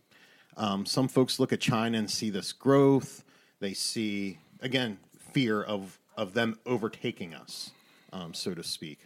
Um, 0.55 0.85
some 0.85 1.07
folks 1.07 1.39
look 1.39 1.51
at 1.51 1.59
China 1.59 1.97
and 1.97 2.07
see 2.07 2.29
this 2.29 2.53
growth. 2.53 3.24
They 3.59 3.74
see, 3.74 4.38
again, 4.62 5.00
fear 5.17 5.63
of, 5.63 5.97
of 6.15 6.35
them 6.35 6.59
overtaking 6.67 7.33
us, 7.33 7.71
um, 8.13 8.35
so 8.35 8.53
to 8.53 8.62
speak. 8.62 9.00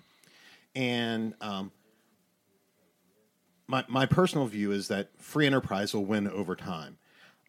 And 0.76 1.36
um, 1.40 1.72
my 3.66 3.86
my 3.88 4.08
personal 4.08 4.46
view 4.46 4.74
is 4.74 4.90
that 4.90 5.08
free 5.18 5.46
enterprise 5.46 5.94
will 5.94 6.04
win 6.04 6.28
over 6.28 6.54
time. 6.54 6.98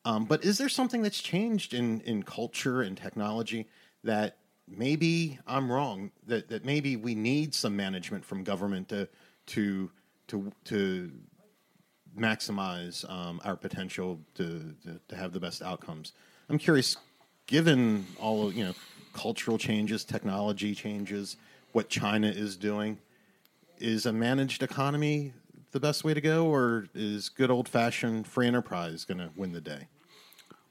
Um, 0.05 0.27
but 0.27 0.45
is 0.45 0.59
there 0.59 0.69
something 0.69 1.03
that's 1.03 1.21
changed 1.21 1.75
in 1.75 2.03
in 2.03 2.23
culture 2.23 2.83
and 2.83 2.97
technology 2.97 3.67
that 4.05 4.37
maybe 4.69 5.39
I'm 5.47 5.71
wrong? 5.71 6.11
That 6.27 6.49
that 6.49 6.65
maybe 6.65 6.97
we 6.97 7.15
need 7.15 7.55
some 7.55 7.77
management 7.77 8.25
from 8.25 8.45
government 8.45 8.89
to 8.89 9.09
to 9.47 9.91
to 10.29 10.53
to 10.65 11.13
maximize 12.19 13.09
um, 13.09 13.41
our 13.45 13.57
potential 13.57 14.21
to, 14.35 14.75
to 14.85 15.01
to 15.09 15.17
have 15.17 15.33
the 15.33 15.41
best 15.41 15.63
outcomes. 15.63 16.13
I'm 16.49 16.59
curious, 16.59 16.97
given 17.47 18.07
all 18.19 18.49
of 18.49 18.55
you 18.55 18.65
know 18.65 18.75
cultural 19.13 19.59
changes, 19.59 20.05
technology 20.05 20.75
changes, 20.75 21.37
what 21.73 21.89
China 21.89 22.29
is 22.29 22.57
doing, 22.57 22.99
is 23.79 24.07
a 24.07 24.13
managed 24.13 24.63
economy 24.63 25.33
the 25.73 25.81
best 25.81 26.05
way 26.05 26.15
to 26.15 26.21
go, 26.21 26.47
or 26.47 26.87
is 26.95 27.29
good 27.29 27.51
old 27.51 27.69
fashioned 27.69 28.27
free 28.27 28.47
enterprise 28.47 29.05
going 29.05 29.19
to 29.19 29.31
win 29.37 29.53
the 29.53 29.61
day? 29.61 29.87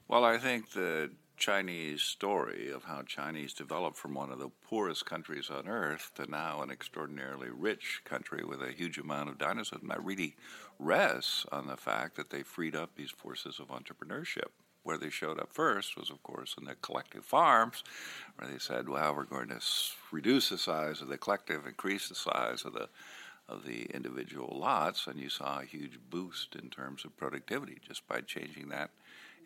Well, 0.08 0.24
I 0.24 0.38
think 0.38 0.70
the 0.72 1.10
Chinese 1.40 2.02
story 2.02 2.70
of 2.70 2.84
how 2.84 3.00
Chinese 3.00 3.54
developed 3.54 3.96
from 3.96 4.12
one 4.12 4.30
of 4.30 4.38
the 4.38 4.50
poorest 4.62 5.06
countries 5.06 5.48
on 5.48 5.66
earth 5.66 6.10
to 6.14 6.30
now 6.30 6.60
an 6.60 6.70
extraordinarily 6.70 7.48
rich 7.48 8.02
country 8.04 8.44
with 8.44 8.60
a 8.62 8.72
huge 8.72 8.98
amount 8.98 9.30
of 9.30 9.38
dynamism 9.38 9.88
that 9.88 10.04
really 10.04 10.36
rests 10.78 11.46
on 11.50 11.66
the 11.66 11.78
fact 11.78 12.14
that 12.16 12.28
they 12.28 12.42
freed 12.42 12.76
up 12.76 12.94
these 12.94 13.10
forces 13.10 13.58
of 13.58 13.68
entrepreneurship. 13.68 14.50
Where 14.82 14.98
they 14.98 15.08
showed 15.08 15.40
up 15.40 15.50
first 15.50 15.96
was, 15.96 16.10
of 16.10 16.22
course, 16.22 16.54
in 16.58 16.66
the 16.66 16.74
collective 16.74 17.24
farms, 17.24 17.84
where 18.36 18.50
they 18.50 18.58
said, 18.58 18.90
"Well, 18.90 19.14
we're 19.14 19.24
going 19.24 19.48
to 19.48 19.60
reduce 20.10 20.50
the 20.50 20.58
size 20.58 21.00
of 21.00 21.08
the 21.08 21.18
collective, 21.18 21.66
increase 21.66 22.10
the 22.10 22.14
size 22.14 22.66
of 22.66 22.74
the 22.74 22.90
of 23.48 23.64
the 23.64 23.84
individual 23.94 24.58
lots," 24.58 25.06
and 25.06 25.18
you 25.18 25.30
saw 25.30 25.60
a 25.60 25.64
huge 25.64 25.98
boost 26.10 26.54
in 26.54 26.68
terms 26.68 27.04
of 27.04 27.16
productivity 27.16 27.78
just 27.86 28.06
by 28.06 28.20
changing 28.20 28.68
that 28.68 28.90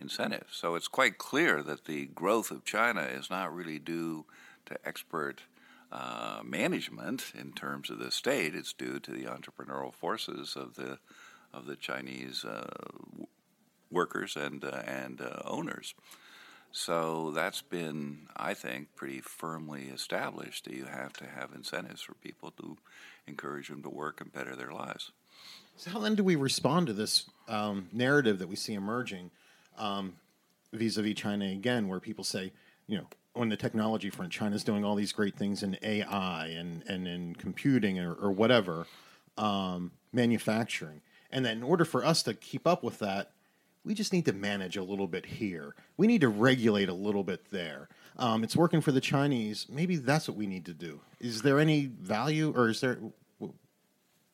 incentive. 0.00 0.48
So 0.50 0.74
it's 0.74 0.88
quite 0.88 1.18
clear 1.18 1.62
that 1.62 1.84
the 1.84 2.06
growth 2.06 2.50
of 2.50 2.64
China 2.64 3.02
is 3.02 3.30
not 3.30 3.54
really 3.54 3.78
due 3.78 4.24
to 4.66 4.76
expert 4.84 5.42
uh, 5.92 6.40
management 6.44 7.32
in 7.38 7.52
terms 7.52 7.90
of 7.90 7.98
the 7.98 8.10
state. 8.10 8.54
It's 8.54 8.72
due 8.72 8.98
to 9.00 9.10
the 9.10 9.24
entrepreneurial 9.24 9.92
forces 9.92 10.56
of 10.56 10.74
the 10.74 10.98
of 11.52 11.66
the 11.66 11.76
Chinese 11.76 12.44
uh, 12.44 12.66
workers 13.90 14.36
and 14.36 14.64
uh, 14.64 14.82
and 14.86 15.20
uh, 15.20 15.42
owners. 15.44 15.94
So 16.72 17.30
that's 17.30 17.62
been, 17.62 18.26
I 18.36 18.52
think, 18.54 18.96
pretty 18.96 19.20
firmly 19.20 19.92
established 19.94 20.64
that 20.64 20.74
you 20.74 20.86
have 20.86 21.12
to 21.14 21.24
have 21.24 21.52
incentives 21.54 22.02
for 22.02 22.14
people 22.14 22.50
to 22.58 22.76
encourage 23.28 23.68
them 23.68 23.84
to 23.84 23.88
work 23.88 24.20
and 24.20 24.32
better 24.32 24.56
their 24.56 24.72
lives. 24.72 25.12
So 25.76 25.90
how 25.90 26.00
then 26.00 26.16
do 26.16 26.24
we 26.24 26.34
respond 26.34 26.88
to 26.88 26.92
this 26.92 27.30
um, 27.48 27.88
narrative 27.92 28.40
that 28.40 28.48
we 28.48 28.56
see 28.56 28.74
emerging? 28.74 29.30
Um, 29.78 30.14
vis-a-vis 30.72 31.14
China 31.14 31.46
again, 31.46 31.88
where 31.88 32.00
people 32.00 32.24
say, 32.24 32.52
you 32.86 32.98
know, 32.98 33.06
on 33.36 33.48
the 33.48 33.56
technology 33.56 34.10
front, 34.10 34.32
China's 34.32 34.64
doing 34.64 34.84
all 34.84 34.94
these 34.94 35.12
great 35.12 35.36
things 35.36 35.62
in 35.62 35.76
AI 35.82 36.46
and, 36.48 36.82
and 36.88 37.08
in 37.08 37.34
computing 37.34 37.98
or, 37.98 38.14
or 38.14 38.30
whatever, 38.30 38.86
um, 39.36 39.90
manufacturing. 40.12 41.00
And 41.30 41.44
that 41.44 41.56
in 41.56 41.62
order 41.62 41.84
for 41.84 42.04
us 42.04 42.22
to 42.24 42.34
keep 42.34 42.66
up 42.66 42.84
with 42.84 43.00
that, 43.00 43.30
we 43.84 43.92
just 43.92 44.12
need 44.12 44.24
to 44.26 44.32
manage 44.32 44.76
a 44.76 44.82
little 44.82 45.06
bit 45.06 45.26
here. 45.26 45.74
We 45.96 46.06
need 46.06 46.22
to 46.22 46.28
regulate 46.28 46.88
a 46.88 46.94
little 46.94 47.24
bit 47.24 47.50
there. 47.50 47.88
Um, 48.16 48.44
it's 48.44 48.56
working 48.56 48.80
for 48.80 48.92
the 48.92 49.00
Chinese. 49.00 49.66
Maybe 49.68 49.96
that's 49.96 50.28
what 50.28 50.36
we 50.36 50.46
need 50.46 50.64
to 50.66 50.74
do. 50.74 51.00
Is 51.20 51.42
there 51.42 51.58
any 51.58 51.86
value, 51.86 52.52
or 52.56 52.68
is 52.68 52.80
there 52.80 52.98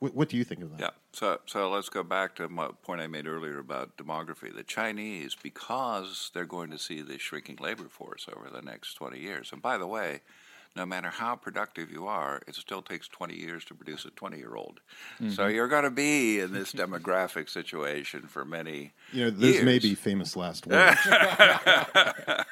what, 0.01 0.15
what 0.15 0.29
do 0.29 0.37
you 0.37 0.45
think 0.45 0.63
of 0.63 0.71
that? 0.73 0.81
Yeah. 0.81 0.91
So, 1.13 1.41
so 1.47 1.71
let's 1.71 1.89
go 1.89 2.03
back 2.03 2.35
to 2.37 2.49
my 2.49 2.71
point 2.83 3.01
I 3.01 3.07
made 3.07 3.27
earlier 3.27 3.59
about 3.59 3.97
demography. 3.97 4.55
The 4.55 4.65
Chinese, 4.65 5.37
because 5.41 6.31
they're 6.35 6.47
going 6.47 6.71
to 6.71 6.79
see 6.79 7.03
the 7.03 7.19
shrinking 7.19 7.59
labor 7.61 7.89
force 7.89 8.27
over 8.35 8.49
the 8.51 8.63
next 8.63 8.95
20 8.95 9.19
years, 9.19 9.51
and 9.53 9.63
by 9.63 9.79
the 9.79 9.87
way, 9.87 10.21
no 10.77 10.87
matter 10.87 11.09
how 11.09 11.35
productive 11.35 11.91
you 11.91 12.07
are, 12.07 12.41
it 12.47 12.55
still 12.55 12.81
takes 12.81 13.09
20 13.09 13.35
years 13.35 13.65
to 13.67 13.75
produce 13.75 14.05
a 14.05 14.11
20 14.11 14.39
year 14.39 14.55
old. 14.55 14.81
Mm-hmm. 15.21 15.31
So 15.33 15.49
you're 15.49 15.69
going 15.69 15.85
to 15.85 15.91
be 15.91 16.39
in 16.39 16.53
this 16.53 16.73
demographic 16.73 17.51
situation 17.51 18.23
for 18.23 18.45
many 18.45 18.93
You 19.13 19.25
know, 19.25 19.31
those 19.31 19.55
years. 19.55 19.65
may 19.65 19.79
be 19.81 19.95
famous 19.95 20.37
last 20.37 20.67
words. 20.67 20.99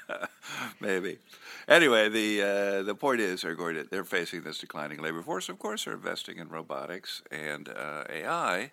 Maybe. 0.81 1.19
Anyway, 1.67 2.09
the 2.09 2.43
uh, 2.43 2.83
the 2.83 2.95
point 2.95 3.21
is 3.21 3.43
they're 3.43 3.55
going 3.55 3.75
to 3.75 3.85
they're 3.85 4.05
facing 4.05 4.43
this 4.43 4.59
declining 4.59 5.03
labor 5.03 5.23
force. 5.23 5.49
Of 5.49 5.59
course, 5.59 5.85
they're 5.85 5.95
investing 5.95 6.39
in 6.39 6.49
robotics 6.49 7.23
and 7.31 7.69
uh, 7.69 8.05
AI, 8.09 8.71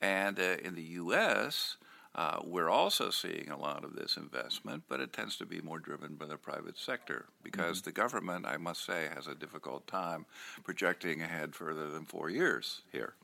and 0.00 0.38
uh, 0.38 0.56
in 0.62 0.74
the 0.74 0.82
U.S. 0.82 1.76
Uh, 2.14 2.38
we're 2.44 2.70
also 2.70 3.10
seeing 3.10 3.50
a 3.50 3.58
lot 3.58 3.84
of 3.84 3.96
this 3.96 4.16
investment, 4.16 4.84
but 4.88 5.00
it 5.00 5.12
tends 5.12 5.36
to 5.36 5.44
be 5.44 5.60
more 5.60 5.80
driven 5.80 6.14
by 6.14 6.26
the 6.26 6.36
private 6.36 6.78
sector 6.78 7.26
because 7.42 7.78
mm-hmm. 7.78 7.86
the 7.86 7.92
government, 7.92 8.46
I 8.46 8.56
must 8.56 8.86
say, 8.86 9.08
has 9.12 9.26
a 9.26 9.34
difficult 9.34 9.86
time 9.86 10.24
projecting 10.62 11.22
ahead 11.22 11.56
further 11.56 11.90
than 11.90 12.04
four 12.04 12.30
years 12.30 12.82
here, 12.92 13.14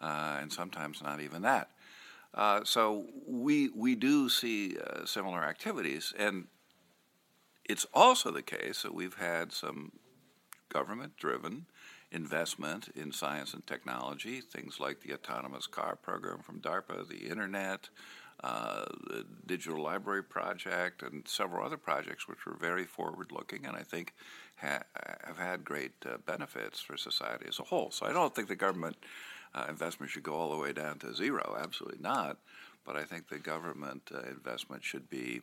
uh, 0.00 0.38
and 0.40 0.52
sometimes 0.52 1.00
not 1.00 1.20
even 1.20 1.42
that. 1.42 1.70
Uh, 2.34 2.64
so 2.64 3.06
we 3.26 3.68
we 3.68 3.94
do 3.94 4.28
see 4.28 4.76
uh, 4.76 5.06
similar 5.06 5.44
activities, 5.44 6.12
and 6.18 6.46
it's 7.64 7.86
also 7.92 8.30
the 8.30 8.42
case 8.42 8.82
that 8.82 8.94
we've 8.94 9.14
had 9.16 9.52
some 9.52 9.92
government-driven 10.68 11.66
investment 12.12 12.88
in 12.94 13.12
science 13.12 13.54
and 13.54 13.66
technology, 13.66 14.40
things 14.40 14.78
like 14.78 15.00
the 15.00 15.12
autonomous 15.12 15.66
car 15.66 15.96
program 15.96 16.38
from 16.40 16.60
DARPA, 16.60 17.08
the 17.08 17.28
internet, 17.28 17.88
uh, 18.42 18.84
the 19.06 19.24
Digital 19.46 19.82
Library 19.82 20.22
Project, 20.22 21.02
and 21.02 21.26
several 21.26 21.64
other 21.64 21.76
projects 21.76 22.28
which 22.28 22.44
were 22.46 22.56
very 22.56 22.84
forward 22.84 23.32
looking 23.32 23.64
and 23.66 23.76
I 23.76 23.82
think 23.82 24.12
ha- 24.56 24.82
have 25.24 25.38
had 25.38 25.64
great 25.64 25.92
uh, 26.06 26.18
benefits 26.26 26.80
for 26.80 26.96
society 26.96 27.46
as 27.48 27.58
a 27.58 27.64
whole. 27.64 27.90
So 27.90 28.06
I 28.06 28.12
don't 28.12 28.34
think 28.34 28.48
the 28.48 28.56
government 28.56 28.96
uh, 29.54 29.66
investment 29.68 30.10
should 30.10 30.24
go 30.24 30.34
all 30.34 30.50
the 30.50 30.58
way 30.58 30.72
down 30.72 30.98
to 30.98 31.14
zero, 31.14 31.56
absolutely 31.60 32.02
not. 32.02 32.38
But 32.84 32.96
I 32.96 33.04
think 33.04 33.28
the 33.28 33.38
government 33.38 34.10
uh, 34.14 34.28
investment 34.28 34.84
should 34.84 35.08
be 35.08 35.40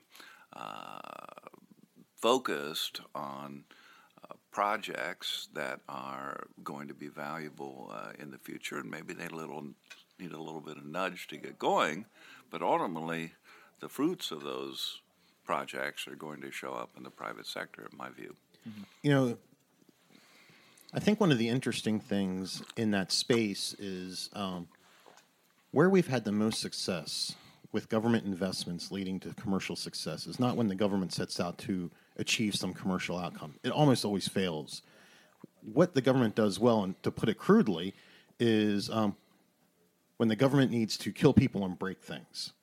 uh, 0.53 0.99
focused 2.21 3.01
on 3.15 3.63
uh, 4.23 4.33
projects 4.51 5.49
that 5.53 5.79
are 5.89 6.47
going 6.63 6.87
to 6.87 6.93
be 6.93 7.07
valuable 7.07 7.93
in 8.19 8.31
the 8.31 8.37
future 8.37 8.77
and 8.77 8.89
maybe 8.89 9.13
they 9.13 9.27
little 9.27 9.65
need 10.19 10.31
a 10.31 10.41
little 10.41 10.61
bit 10.61 10.77
of 10.77 10.85
nudge 10.85 11.27
to 11.27 11.37
get 11.37 11.57
going 11.57 12.05
but 12.51 12.61
ultimately, 12.61 13.31
the 13.79 13.89
fruits 13.89 14.29
of 14.29 14.43
those 14.43 14.99
projects 15.45 16.07
are 16.07 16.15
going 16.15 16.41
to 16.41 16.51
show 16.51 16.73
up 16.73 16.91
in 16.97 17.03
the 17.03 17.09
private 17.09 17.47
sector, 17.47 17.87
in 17.89 17.97
my 17.97 18.09
view. 18.09 18.35
Mm-hmm. 18.69 18.81
You 19.01 19.11
know, 19.11 19.37
I 20.93 20.99
think 20.99 21.19
one 21.19 21.31
of 21.31 21.37
the 21.37 21.47
interesting 21.47 21.99
things 21.99 22.61
in 22.75 22.91
that 22.91 23.11
space 23.11 23.73
is 23.79 24.29
um, 24.33 24.67
where 25.71 25.89
we've 25.89 26.07
had 26.07 26.25
the 26.25 26.33
most 26.33 26.59
success 26.59 27.35
with 27.71 27.87
government 27.87 28.25
investments 28.25 28.91
leading 28.91 29.17
to 29.21 29.33
commercial 29.35 29.77
success 29.77 30.27
is 30.27 30.41
not 30.41 30.57
when 30.57 30.67
the 30.67 30.75
government 30.75 31.13
sets 31.13 31.39
out 31.39 31.57
to 31.57 31.89
achieve 32.21 32.55
some 32.55 32.73
commercial 32.73 33.17
outcome. 33.17 33.55
It 33.63 33.71
almost 33.71 34.05
always 34.05 34.27
fails. 34.27 34.81
What 35.61 35.93
the 35.93 36.01
government 36.01 36.35
does 36.35 36.59
well, 36.59 36.83
and 36.83 37.01
to 37.03 37.11
put 37.11 37.27
it 37.27 37.37
crudely, 37.37 37.93
is 38.39 38.89
um, 38.89 39.15
when 40.17 40.29
the 40.29 40.35
government 40.35 40.71
needs 40.71 40.97
to 40.97 41.11
kill 41.11 41.33
people 41.33 41.65
and 41.65 41.77
break 41.77 42.01
things. 42.01 42.53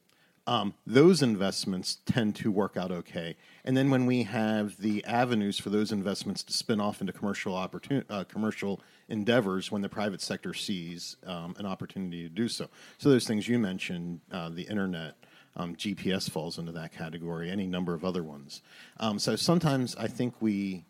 Um, 0.46 0.72
those 0.86 1.20
investments 1.20 1.98
tend 2.06 2.34
to 2.36 2.50
work 2.50 2.78
out 2.78 2.90
okay. 2.90 3.36
And 3.66 3.76
then 3.76 3.90
when 3.90 4.06
we 4.06 4.22
have 4.22 4.78
the 4.78 5.04
avenues 5.04 5.58
for 5.58 5.68
those 5.68 5.92
investments 5.92 6.42
to 6.44 6.54
spin 6.54 6.80
off 6.80 7.02
into 7.02 7.12
commercial 7.12 7.52
opportun- 7.52 8.04
uh, 8.08 8.24
commercial 8.24 8.80
endeavors, 9.08 9.70
when 9.70 9.82
the 9.82 9.90
private 9.90 10.22
sector 10.22 10.54
sees 10.54 11.16
um, 11.26 11.54
an 11.58 11.66
opportunity 11.66 12.22
to 12.22 12.30
do 12.30 12.48
so. 12.48 12.68
So 12.96 13.10
those 13.10 13.26
things 13.26 13.46
you 13.46 13.58
mentioned, 13.58 14.20
uh, 14.32 14.48
the 14.48 14.62
internet, 14.62 15.16
um, 15.58 15.74
GPS 15.74 16.30
falls 16.30 16.58
into 16.58 16.72
that 16.72 16.92
category. 16.92 17.50
Any 17.50 17.66
number 17.66 17.94
of 17.94 18.04
other 18.04 18.22
ones. 18.22 18.62
Um, 18.98 19.18
so 19.18 19.36
sometimes 19.36 19.94
I 19.96 20.06
think 20.06 20.34
we 20.40 20.84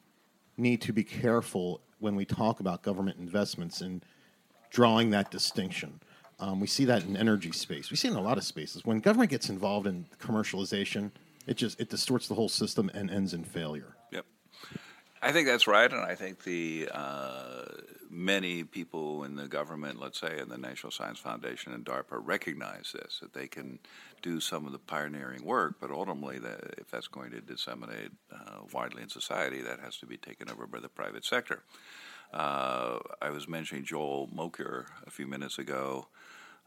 need 0.57 0.83
to 0.83 0.93
be 0.93 1.05
careful 1.05 1.81
when 1.99 2.15
we 2.15 2.25
talk 2.25 2.61
about 2.61 2.83
government 2.83 3.19
investments 3.19 3.81
in 3.81 4.03
drawing 4.71 5.11
that 5.11 5.31
distinction. 5.31 6.01
Um, 6.41 6.61
we 6.61 6.67
see 6.67 6.85
that 6.85 7.05
in 7.05 7.17
energy 7.17 7.51
space. 7.51 7.91
We 7.91 7.97
see 7.97 8.09
it 8.09 8.13
in 8.13 8.17
a 8.17 8.23
lot 8.23 8.39
of 8.39 8.45
spaces. 8.45 8.85
When 8.85 9.01
government 9.01 9.31
gets 9.31 9.49
involved 9.49 9.87
in 9.87 10.07
commercialization, 10.21 11.11
it 11.47 11.57
just 11.57 11.81
it 11.81 11.89
distorts 11.89 12.29
the 12.29 12.35
whole 12.35 12.49
system 12.49 12.91
and 12.95 13.11
ends 13.11 13.35
in 13.35 13.43
failure. 13.43 13.97
I 15.21 15.33
think 15.33 15.49
that's 15.49 15.67
right, 15.67 15.91
and 15.91 16.01
I 16.01 16.15
think 16.15 16.45
the 16.45 16.89
uh, 16.93 17.65
many 18.09 18.63
people 18.63 19.25
in 19.25 19.35
the 19.35 19.49
government, 19.49 20.01
let's 20.01 20.21
say 20.21 20.39
in 20.39 20.49
the 20.49 20.59
National 20.59 20.93
Science 20.93 21.19
Foundation 21.19 21.73
and 21.73 21.85
DARPA, 21.85 22.21
recognize 22.23 22.93
this 22.93 23.19
that 23.21 23.33
they 23.33 23.49
can 23.49 23.81
do 24.23 24.39
some 24.39 24.67
of 24.67 24.73
the 24.73 24.79
pioneering 24.79 25.45
work, 25.45 25.77
but 25.81 25.91
ultimately, 25.91 26.39
if 26.79 26.91
that's 26.91 27.09
going 27.09 27.31
to 27.33 27.41
disseminate 27.41 28.13
uh, 28.33 28.61
widely 28.73 29.03
in 29.03 29.09
society, 29.09 29.61
that 29.61 29.81
has 29.81 29.97
to 29.99 30.07
be 30.07 30.17
taken 30.17 30.49
over 30.51 30.67
by 30.67 30.79
the 30.79 30.89
private 30.89 31.25
sector. 31.25 31.63
Uh, 32.33 32.99
I 33.21 33.31
was 33.31 33.49
mentioning 33.49 33.85
Joel 33.85 34.29
Mokyr 34.29 34.87
a 35.07 35.11
few 35.11 35.27
minutes 35.27 35.59
ago 35.59 36.09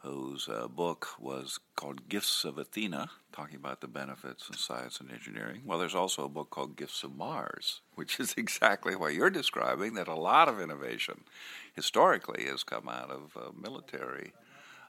whose 0.03 0.49
uh, 0.49 0.67
book 0.67 1.09
was 1.19 1.59
called 1.75 2.09
Gifts 2.09 2.43
of 2.43 2.57
Athena, 2.57 3.09
talking 3.31 3.55
about 3.55 3.81
the 3.81 3.87
benefits 3.87 4.49
of 4.49 4.57
science 4.57 4.99
and 4.99 5.11
engineering. 5.11 5.61
Well, 5.65 5.77
there's 5.77 5.95
also 5.95 6.25
a 6.25 6.29
book 6.29 6.49
called 6.49 6.75
Gifts 6.75 7.03
of 7.03 7.15
Mars, 7.15 7.81
which 7.95 8.19
is 8.19 8.33
exactly 8.37 8.95
what 8.95 9.13
you're 9.13 9.29
describing 9.29 9.93
that 9.93 10.07
a 10.07 10.15
lot 10.15 10.49
of 10.49 10.59
innovation 10.59 11.23
historically 11.75 12.45
has 12.45 12.63
come 12.63 12.89
out 12.89 13.11
of 13.11 13.37
uh, 13.37 13.51
military, 13.59 14.33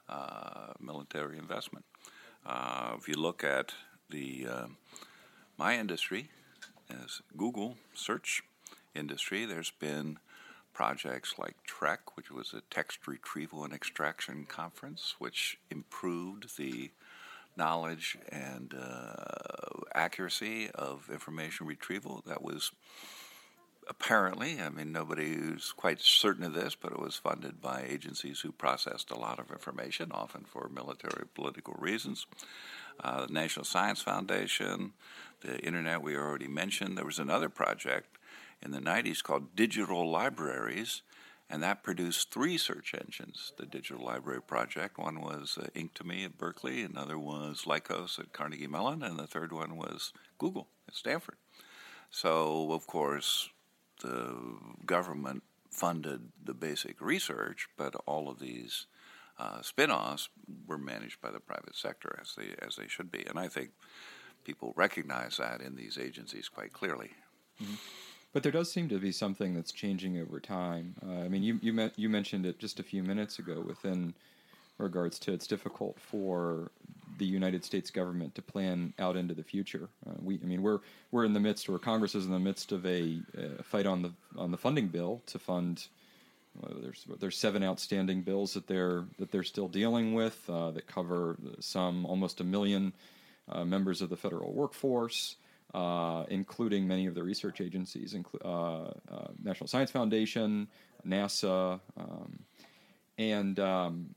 uh, 0.09 0.73
military 0.79 1.37
investment. 1.37 1.85
Uh, 2.45 2.93
if 2.97 3.07
you 3.07 3.15
look 3.15 3.43
at 3.43 3.73
the 4.09 4.47
uh, 4.49 4.65
my 5.57 5.77
industry, 5.77 6.29
as 6.89 7.21
Google 7.37 7.77
search 7.93 8.43
industry, 8.95 9.45
there's 9.45 9.71
been 9.71 10.17
projects 10.73 11.35
like 11.37 11.55
TREC, 11.67 11.99
which 12.15 12.31
was 12.31 12.53
a 12.53 12.61
text 12.69 13.07
retrieval 13.07 13.63
and 13.63 13.73
extraction 13.73 14.45
conference, 14.45 15.15
which 15.19 15.57
improved 15.69 16.57
the 16.57 16.91
knowledge 17.55 18.17
and 18.29 18.73
uh, 18.73 19.13
accuracy 19.93 20.69
of 20.71 21.09
information 21.11 21.67
retrieval. 21.67 22.23
That 22.25 22.41
was 22.41 22.71
apparently, 23.87 24.59
I 24.59 24.69
mean, 24.69 24.91
nobody 24.91 25.31
is 25.33 25.73
quite 25.75 26.01
certain 26.01 26.43
of 26.43 26.53
this, 26.53 26.75
but 26.75 26.91
it 26.91 26.99
was 26.99 27.15
funded 27.15 27.61
by 27.61 27.85
agencies 27.87 28.39
who 28.39 28.51
processed 28.51 29.11
a 29.11 29.19
lot 29.19 29.39
of 29.39 29.51
information, 29.51 30.11
often 30.11 30.45
for 30.45 30.69
military 30.73 31.25
political 31.33 31.75
reasons. 31.77 32.25
Uh, 32.99 33.25
the 33.25 33.33
National 33.33 33.65
Science 33.65 34.01
Foundation, 34.01 34.93
the 35.41 35.59
Internet 35.59 36.01
we 36.01 36.15
already 36.15 36.47
mentioned. 36.47 36.97
There 36.97 37.05
was 37.05 37.19
another 37.19 37.49
project 37.49 38.17
in 38.63 38.71
the 38.71 38.79
90s 38.79 39.21
called 39.21 39.55
Digital 39.55 40.09
Libraries, 40.09 41.01
and 41.49 41.61
that 41.61 41.83
produced 41.83 42.31
three 42.31 42.57
search 42.57 42.93
engines 42.93 43.53
the 43.57 43.65
Digital 43.65 44.03
Library 44.03 44.41
Project. 44.41 44.97
One 44.97 45.21
was 45.21 45.57
uh, 45.61 45.67
Inktomi 45.75 46.25
at 46.25 46.37
Berkeley, 46.37 46.83
another 46.83 47.19
was 47.19 47.63
Lycos 47.65 48.17
at 48.19 48.33
Carnegie 48.33 48.67
Mellon, 48.67 49.03
and 49.03 49.19
the 49.19 49.27
third 49.27 49.51
one 49.51 49.75
was 49.75 50.13
Google 50.37 50.67
at 50.87 50.95
Stanford. 50.95 51.35
So, 52.09 52.71
of 52.71 52.87
course, 52.87 53.49
the 54.01 54.35
government 54.85 55.43
funded 55.69 56.29
the 56.43 56.53
basic 56.53 57.01
research, 57.01 57.67
but 57.77 57.95
all 58.05 58.29
of 58.29 58.39
these 58.39 58.85
uh, 59.39 59.61
spin-offs 59.61 60.29
were 60.67 60.77
managed 60.77 61.19
by 61.21 61.31
the 61.31 61.39
private 61.39 61.75
sector 61.75 62.17
as 62.21 62.35
they 62.35 62.53
as 62.65 62.75
they 62.75 62.87
should 62.87 63.11
be, 63.11 63.25
and 63.27 63.39
I 63.39 63.47
think 63.47 63.71
people 64.43 64.73
recognize 64.75 65.37
that 65.37 65.61
in 65.61 65.75
these 65.75 65.97
agencies 65.97 66.49
quite 66.49 66.73
clearly. 66.73 67.11
Mm-hmm. 67.61 67.75
But 68.33 68.41
there 68.41 68.51
does 68.51 68.71
seem 68.71 68.89
to 68.89 68.99
be 68.99 69.11
something 69.11 69.53
that's 69.53 69.71
changing 69.71 70.19
over 70.19 70.39
time. 70.39 70.95
Uh, 71.07 71.21
I 71.21 71.27
mean, 71.27 71.43
you 71.43 71.59
you, 71.61 71.71
me- 71.71 71.91
you 71.95 72.09
mentioned 72.09 72.45
it 72.45 72.59
just 72.59 72.79
a 72.79 72.83
few 72.83 73.03
minutes 73.03 73.39
ago 73.39 73.63
within 73.65 74.15
regards 74.79 75.19
to 75.19 75.33
it's 75.33 75.45
difficult 75.45 75.99
for 75.99 76.71
the 77.19 77.25
United 77.25 77.63
States 77.63 77.91
government 77.91 78.33
to 78.33 78.41
plan 78.41 78.91
out 78.97 79.15
into 79.15 79.35
the 79.35 79.43
future. 79.43 79.87
Uh, 80.07 80.13
we, 80.19 80.39
I 80.41 80.45
mean, 80.45 80.63
we're 80.63 80.79
we're 81.11 81.25
in 81.25 81.33
the 81.33 81.39
midst, 81.39 81.69
or 81.69 81.77
Congress 81.77 82.15
is 82.15 82.25
in 82.25 82.31
the 82.31 82.39
midst 82.39 82.71
of 82.71 82.85
a 82.87 83.19
uh, 83.37 83.61
fight 83.61 83.85
on 83.85 84.01
the 84.01 84.11
on 84.35 84.49
the 84.49 84.57
funding 84.57 84.87
bill 84.87 85.21
to 85.27 85.37
fund. 85.37 85.87
Uh, 86.63 86.73
there's 86.81 87.05
there's 87.19 87.37
seven 87.37 87.63
outstanding 87.63 88.21
bills 88.23 88.55
that 88.55 88.65
they're 88.65 89.05
that 89.19 89.31
they're 89.31 89.43
still 89.43 89.67
dealing 89.67 90.15
with 90.15 90.49
uh, 90.49 90.71
that 90.71 90.87
cover 90.87 91.37
some 91.59 92.03
almost 92.05 92.41
a 92.41 92.43
million 92.43 92.93
uh, 93.49 93.63
members 93.63 94.01
of 94.01 94.09
the 94.09 94.17
federal 94.17 94.51
workforce 94.53 95.35
uh, 95.73 96.25
including 96.29 96.87
many 96.87 97.07
of 97.07 97.15
the 97.15 97.23
research 97.23 97.59
agencies, 97.59 98.13
inclu- 98.13 98.45
uh, 98.45 98.91
uh, 99.13 99.27
National 99.43 99.67
Science 99.67 99.91
Foundation, 99.91 100.67
NASA, 101.07 101.79
um, 101.97 102.39
and 103.17 103.59
um, 103.59 104.15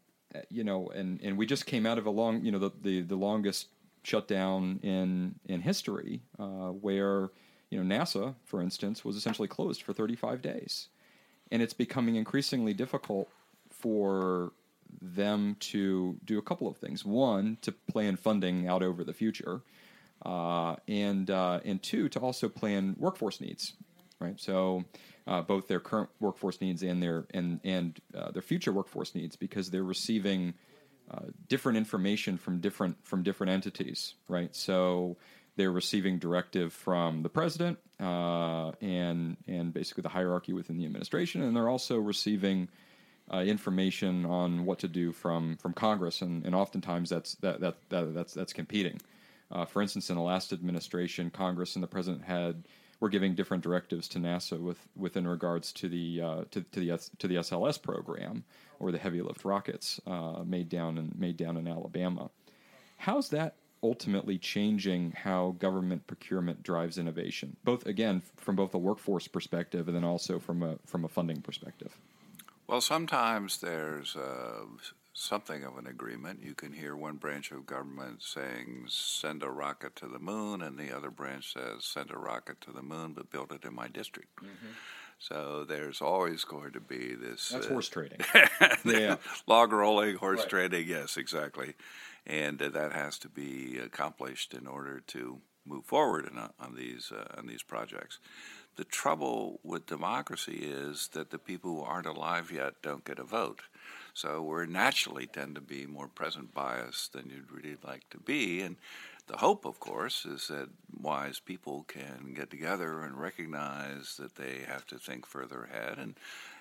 you 0.50 0.64
know, 0.64 0.88
and, 0.88 1.20
and 1.22 1.38
we 1.38 1.46
just 1.46 1.64
came 1.64 1.86
out 1.86 1.96
of 1.96 2.06
a 2.06 2.10
long, 2.10 2.44
you 2.44 2.52
know, 2.52 2.58
the 2.58 2.70
the, 2.82 3.00
the 3.02 3.16
longest 3.16 3.68
shutdown 4.02 4.80
in 4.82 5.34
in 5.46 5.62
history, 5.62 6.20
where 6.36 7.30
you 7.70 7.82
know 7.82 7.96
NASA, 7.96 8.34
for 8.44 8.60
instance, 8.60 9.04
was 9.04 9.16
essentially 9.16 9.48
closed 9.48 9.82
for 9.82 9.92
35 9.92 10.42
days, 10.42 10.88
and 11.50 11.62
it's 11.62 11.74
becoming 11.74 12.16
increasingly 12.16 12.74
difficult 12.74 13.28
for 13.70 14.52
them 15.00 15.56
to 15.58 16.16
do 16.24 16.38
a 16.38 16.42
couple 16.42 16.68
of 16.68 16.76
things. 16.76 17.04
One, 17.04 17.56
to 17.62 17.72
plan 17.72 18.16
funding 18.16 18.68
out 18.68 18.82
over 18.82 19.04
the 19.04 19.12
future 19.12 19.62
uh, 20.24 20.76
and 20.88 21.30
uh, 21.30 21.60
and 21.64 21.82
two 21.82 22.08
to 22.10 22.20
also 22.20 22.48
plan 22.48 22.96
workforce 22.98 23.40
needs, 23.40 23.74
right? 24.18 24.40
So 24.40 24.84
uh, 25.26 25.42
both 25.42 25.68
their 25.68 25.80
current 25.80 26.10
workforce 26.20 26.60
needs 26.60 26.82
and 26.82 27.02
their 27.02 27.26
and 27.34 27.60
and 27.64 27.98
uh, 28.14 28.30
their 28.30 28.42
future 28.42 28.72
workforce 28.72 29.14
needs 29.14 29.36
because 29.36 29.70
they're 29.70 29.84
receiving 29.84 30.54
uh, 31.10 31.26
different 31.48 31.78
information 31.78 32.38
from 32.38 32.60
different 32.60 32.96
from 33.04 33.22
different 33.22 33.52
entities, 33.52 34.14
right? 34.28 34.54
So 34.54 35.16
they're 35.56 35.72
receiving 35.72 36.18
directive 36.18 36.72
from 36.72 37.22
the 37.22 37.28
president 37.28 37.78
uh, 38.00 38.72
and 38.80 39.36
and 39.46 39.72
basically 39.72 40.02
the 40.02 40.08
hierarchy 40.08 40.52
within 40.52 40.78
the 40.78 40.84
administration, 40.84 41.42
and 41.42 41.54
they're 41.56 41.68
also 41.68 41.98
receiving. 41.98 42.68
Uh, 43.28 43.38
information 43.38 44.24
on 44.24 44.64
what 44.64 44.78
to 44.78 44.86
do 44.86 45.10
from, 45.10 45.56
from 45.56 45.72
Congress, 45.72 46.22
and, 46.22 46.46
and 46.46 46.54
oftentimes 46.54 47.10
that's 47.10 47.34
that, 47.34 47.58
that, 47.58 47.74
that 47.88 48.14
that's 48.14 48.32
that's 48.32 48.52
competing. 48.52 49.00
Uh, 49.50 49.64
for 49.64 49.82
instance, 49.82 50.10
in 50.10 50.16
the 50.16 50.22
last 50.22 50.52
administration, 50.52 51.30
Congress 51.30 51.76
and 51.76 51.82
the 51.82 51.88
president 51.88 52.24
had 52.24 52.64
were 53.00 53.08
giving 53.08 53.34
different 53.34 53.62
directives 53.62 54.08
to 54.08 54.18
NASA 54.18 54.58
with 54.58 54.78
within 54.96 55.26
regards 55.26 55.72
to 55.72 55.88
the 55.88 56.20
uh, 56.20 56.44
to, 56.50 56.62
to, 56.62 56.80
the 56.80 57.10
to 57.18 57.28
the 57.28 57.36
SLS 57.36 57.80
program 57.80 58.44
or 58.78 58.90
the 58.90 58.98
heavy 58.98 59.22
lift 59.22 59.44
rockets 59.44 60.00
uh, 60.06 60.42
made 60.44 60.68
down 60.68 60.98
in 60.98 61.12
made 61.16 61.36
down 61.36 61.56
in 61.56 61.68
Alabama. 61.68 62.30
How's 62.96 63.28
that 63.30 63.56
ultimately 63.82 64.38
changing 64.38 65.12
how 65.12 65.54
government 65.58 66.06
procurement 66.06 66.62
drives 66.62 66.98
innovation? 66.98 67.56
Both 67.64 67.86
again 67.86 68.22
from 68.36 68.56
both 68.56 68.74
a 68.74 68.78
workforce 68.78 69.28
perspective 69.28 69.88
and 69.88 69.96
then 69.96 70.04
also 70.04 70.38
from 70.38 70.62
a 70.62 70.78
from 70.86 71.04
a 71.04 71.08
funding 71.08 71.42
perspective. 71.42 71.96
Well, 72.66 72.80
sometimes 72.80 73.58
there's 73.58 74.16
uh, 74.16 74.64
something 75.16 75.64
of 75.64 75.78
an 75.78 75.86
agreement. 75.86 76.40
You 76.44 76.54
can 76.54 76.72
hear 76.72 76.94
one 76.94 77.16
branch 77.16 77.50
of 77.50 77.64
government 77.64 78.22
saying, 78.22 78.84
send 78.88 79.42
a 79.42 79.50
rocket 79.50 79.96
to 79.96 80.08
the 80.08 80.18
moon, 80.18 80.60
and 80.60 80.78
the 80.78 80.94
other 80.94 81.10
branch 81.10 81.54
says, 81.54 81.84
send 81.84 82.10
a 82.10 82.18
rocket 82.18 82.60
to 82.62 82.72
the 82.72 82.82
moon, 82.82 83.14
but 83.14 83.30
build 83.30 83.50
it 83.50 83.64
in 83.64 83.74
my 83.74 83.88
district. 83.88 84.36
Mm-hmm. 84.36 84.72
So 85.18 85.64
there's 85.66 86.02
always 86.02 86.44
going 86.44 86.72
to 86.72 86.80
be 86.80 87.14
this. 87.14 87.48
That's 87.48 87.66
uh, 87.66 87.70
horse 87.70 87.88
trading. 87.88 88.18
yeah. 88.84 89.16
Log 89.46 89.72
rolling, 89.72 90.16
horse 90.16 90.40
right. 90.40 90.48
trading, 90.48 90.86
yes, 90.86 91.16
exactly. 91.16 91.74
And 92.26 92.60
uh, 92.60 92.68
that 92.68 92.92
has 92.92 93.18
to 93.20 93.30
be 93.30 93.78
accomplished 93.82 94.52
in 94.52 94.66
order 94.66 95.00
to 95.08 95.38
move 95.64 95.86
forward 95.86 96.28
in, 96.30 96.36
uh, 96.36 96.48
on 96.60 96.76
these 96.76 97.10
uh, 97.10 97.38
on 97.38 97.46
these 97.46 97.62
projects. 97.62 98.18
The 98.76 98.84
trouble 98.84 99.58
with 99.64 99.86
democracy 99.86 100.58
is 100.62 101.08
that 101.14 101.30
the 101.30 101.38
people 101.38 101.70
who 101.70 101.82
aren't 101.82 102.06
alive 102.06 102.52
yet 102.52 102.82
don't 102.82 103.04
get 103.04 103.18
a 103.18 103.24
vote. 103.24 103.62
So 104.16 104.40
we 104.40 104.66
naturally 104.66 105.26
tend 105.26 105.56
to 105.56 105.60
be 105.60 105.84
more 105.84 106.08
present 106.08 106.54
biased 106.54 107.12
than 107.12 107.28
you'd 107.28 107.52
really 107.52 107.76
like 107.84 108.08
to 108.08 108.18
be. 108.18 108.62
And 108.62 108.76
the 109.26 109.36
hope, 109.36 109.66
of 109.66 109.78
course, 109.78 110.24
is 110.24 110.48
that 110.48 110.70
wise 110.98 111.38
people 111.38 111.84
can 111.86 112.32
get 112.34 112.48
together 112.48 113.02
and 113.02 113.20
recognize 113.20 114.16
that 114.16 114.36
they 114.36 114.60
have 114.66 114.86
to 114.86 114.98
think 114.98 115.26
further 115.26 115.64
ahead. 115.64 115.98
And 115.98 116.14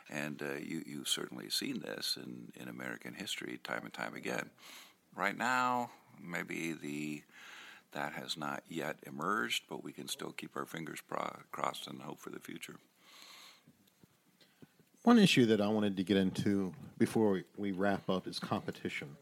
and 0.09 0.41
uh, 0.43 0.55
you 0.55 0.83
you've 0.85 1.07
certainly 1.07 1.49
seen 1.49 1.79
this 1.79 2.17
in, 2.21 2.51
in 2.61 2.67
American 2.67 3.13
history 3.13 3.57
time 3.63 3.85
and 3.85 3.93
time 3.93 4.15
again. 4.15 4.49
Right 5.15 5.37
now, 5.37 5.91
maybe 6.21 6.73
the 6.73 7.23
that 7.93 8.11
has 8.11 8.35
not 8.35 8.63
yet 8.67 8.97
emerged, 9.03 9.63
but 9.69 9.81
we 9.81 9.93
can 9.93 10.09
still 10.09 10.33
keep 10.33 10.57
our 10.57 10.65
fingers 10.65 10.99
pro- 11.07 11.39
crossed 11.53 11.87
and 11.87 12.01
hope 12.01 12.19
for 12.19 12.31
the 12.31 12.39
future. 12.39 12.75
One 15.05 15.19
issue 15.19 15.45
that 15.45 15.61
I 15.61 15.67
wanted 15.67 15.97
to 15.97 16.03
get 16.03 16.17
into 16.17 16.73
before 16.97 17.33
we, 17.33 17.43
we 17.57 17.71
wrap 17.73 18.09
up 18.09 18.25
is 18.27 18.39
competition. 18.39 19.15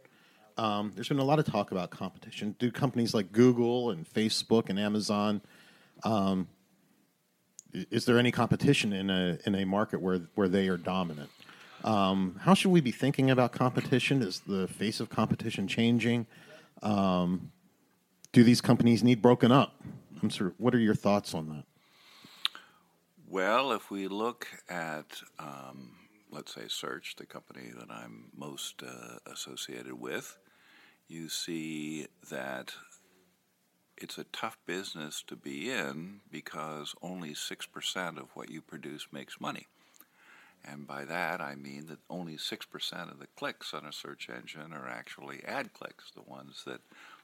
Um, 0.58 0.94
there's 0.96 1.10
been 1.10 1.20
a 1.20 1.26
lot 1.26 1.40
of 1.40 1.46
talk 1.46 1.74
about 1.74 1.90
competition. 1.90 2.56
Do 2.58 2.72
companies 2.72 3.14
like 3.14 3.34
Google 3.34 3.92
and 3.92 4.08
Facebook 4.08 4.70
and 4.70 4.80
Amazon, 4.80 5.42
um, 6.06 6.48
is 7.74 8.06
there 8.06 8.18
any 8.18 8.32
competition 8.32 8.94
in 8.94 9.10
a 9.10 9.38
in 9.46 9.56
a 9.56 9.66
market 9.66 10.00
where 10.00 10.22
where 10.36 10.48
they 10.48 10.70
are 10.70 10.78
dominant? 10.78 11.30
Um, 11.84 12.40
how 12.40 12.54
should 12.54 12.72
we 12.72 12.80
be 12.80 12.92
thinking 12.92 13.30
about 13.30 13.52
competition? 13.52 14.22
Is 14.22 14.40
the 14.48 14.70
face 14.70 15.02
of 15.02 15.10
competition 15.10 15.68
changing? 15.68 16.28
Um, 16.82 17.52
do 18.32 18.46
these 18.46 18.62
companies 18.62 19.04
need 19.04 19.22
broken 19.22 19.52
up? 19.52 19.82
I'm 20.22 20.30
sort 20.30 20.54
what 20.60 20.74
are 20.74 20.80
your 20.80 20.96
thoughts 20.96 21.34
on 21.34 21.50
that? 21.50 21.66
Well, 23.34 23.72
if 23.72 23.90
we 23.90 24.08
look 24.08 24.48
at, 24.70 25.24
um, 25.40 25.96
let's 26.30 26.54
say, 26.54 26.66
Search, 26.68 27.16
the 27.16 27.26
company 27.26 27.72
that 27.76 27.90
I'm 27.90 28.26
most 28.38 28.84
uh, 28.84 29.18
associated 29.26 30.00
with, 30.00 30.38
you 31.08 31.30
see 31.30 32.06
that 32.30 32.76
it's 33.98 34.20
a 34.20 34.26
tough 34.26 34.60
business 34.68 35.24
to 35.26 35.36
be 35.36 35.72
in 35.72 36.20
because 36.30 36.94
only 37.02 37.32
6% 37.34 38.18
of 38.20 38.30
what 38.36 38.52
you 38.52 38.62
produce 38.62 39.08
makes 39.12 39.42
money. 39.42 39.66
And 40.64 40.86
by 40.86 41.04
that, 41.04 41.42
I 41.42 41.56
mean 41.56 41.88
that 41.88 41.98
only 42.12 42.38
6% 42.38 43.12
of 43.12 43.18
the 43.18 43.28
clicks 43.36 43.74
on 43.74 43.84
a 43.84 43.92
search 43.92 44.30
engine 44.30 44.74
are 44.74 44.88
actually 44.88 45.44
ad 45.44 45.74
clicks, 45.74 46.12
the 46.12 46.22
ones 46.22 46.62
that 46.68 46.82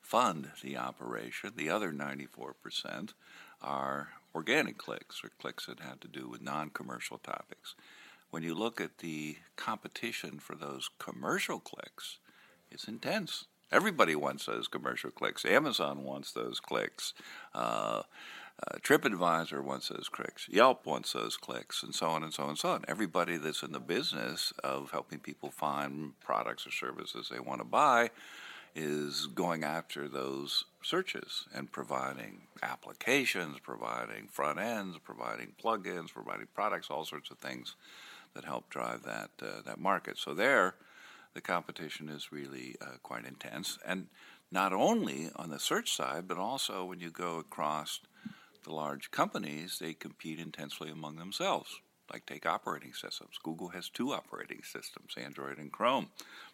fund 0.09 0.49
the 0.63 0.75
operation. 0.75 1.53
The 1.55 1.69
other 1.69 1.91
94% 1.91 3.13
are 3.61 4.09
organic 4.33 4.77
clicks 4.77 5.23
or 5.23 5.29
clicks 5.39 5.67
that 5.67 5.81
have 5.81 5.99
to 5.99 6.07
do 6.07 6.27
with 6.27 6.41
non 6.41 6.71
commercial 6.71 7.19
topics. 7.19 7.75
When 8.31 8.41
you 8.41 8.55
look 8.55 8.81
at 8.81 8.99
the 8.99 9.37
competition 9.55 10.39
for 10.39 10.55
those 10.55 10.89
commercial 10.97 11.59
clicks, 11.59 12.17
it's 12.71 12.87
intense. 12.87 13.45
Everybody 13.71 14.15
wants 14.15 14.47
those 14.47 14.67
commercial 14.67 15.11
clicks. 15.11 15.45
Amazon 15.45 16.03
wants 16.03 16.31
those 16.31 16.59
clicks. 16.59 17.13
Uh, 17.53 18.01
uh, 18.67 18.77
TripAdvisor 18.79 19.63
wants 19.63 19.89
those 19.89 20.09
clicks. 20.09 20.49
Yelp 20.49 20.87
wants 20.87 21.13
those 21.13 21.37
clicks, 21.37 21.83
and 21.83 21.93
so 21.93 22.07
on 22.09 22.23
and 22.23 22.33
so 22.33 22.43
on 22.43 22.49
and 22.49 22.57
so 22.57 22.69
on. 22.69 22.83
Everybody 22.87 23.37
that's 23.37 23.61
in 23.61 23.73
the 23.73 23.79
business 23.79 24.53
of 24.63 24.89
helping 24.89 25.19
people 25.19 25.51
find 25.51 26.19
products 26.19 26.65
or 26.65 26.71
services 26.71 27.29
they 27.31 27.39
want 27.39 27.61
to 27.61 27.65
buy 27.65 28.09
is 28.75 29.27
going 29.27 29.63
after 29.63 30.07
those 30.07 30.65
searches 30.81 31.45
and 31.53 31.71
providing 31.71 32.41
applications, 32.63 33.59
providing 33.59 34.27
front 34.27 34.59
ends, 34.59 34.97
providing 35.03 35.53
plugins, 35.61 36.13
providing 36.13 36.47
products, 36.53 36.89
all 36.89 37.05
sorts 37.05 37.31
of 37.31 37.37
things 37.37 37.75
that 38.33 38.45
help 38.45 38.69
drive 38.69 39.03
that 39.03 39.31
uh, 39.41 39.61
that 39.65 39.79
market. 39.79 40.17
So 40.17 40.33
there, 40.33 40.75
the 41.33 41.41
competition 41.41 42.09
is 42.09 42.31
really 42.31 42.75
uh, 42.81 42.97
quite 43.03 43.25
intense, 43.25 43.77
and 43.85 44.07
not 44.51 44.73
only 44.73 45.29
on 45.35 45.49
the 45.49 45.59
search 45.59 45.91
side, 45.95 46.27
but 46.27 46.37
also 46.37 46.85
when 46.85 46.99
you 46.99 47.11
go 47.11 47.37
across 47.37 47.99
the 48.63 48.73
large 48.73 49.11
companies, 49.11 49.79
they 49.79 49.93
compete 49.93 50.39
intensely 50.39 50.89
among 50.89 51.17
themselves. 51.17 51.79
Like 52.11 52.25
take 52.25 52.45
operating 52.45 52.93
systems. 52.93 53.37
Google 53.41 53.69
has 53.69 53.89
two 53.89 54.11
operating 54.11 54.61
systems, 54.63 55.13
Android 55.17 55.57
and 55.57 55.71
Chrome. 55.71 56.07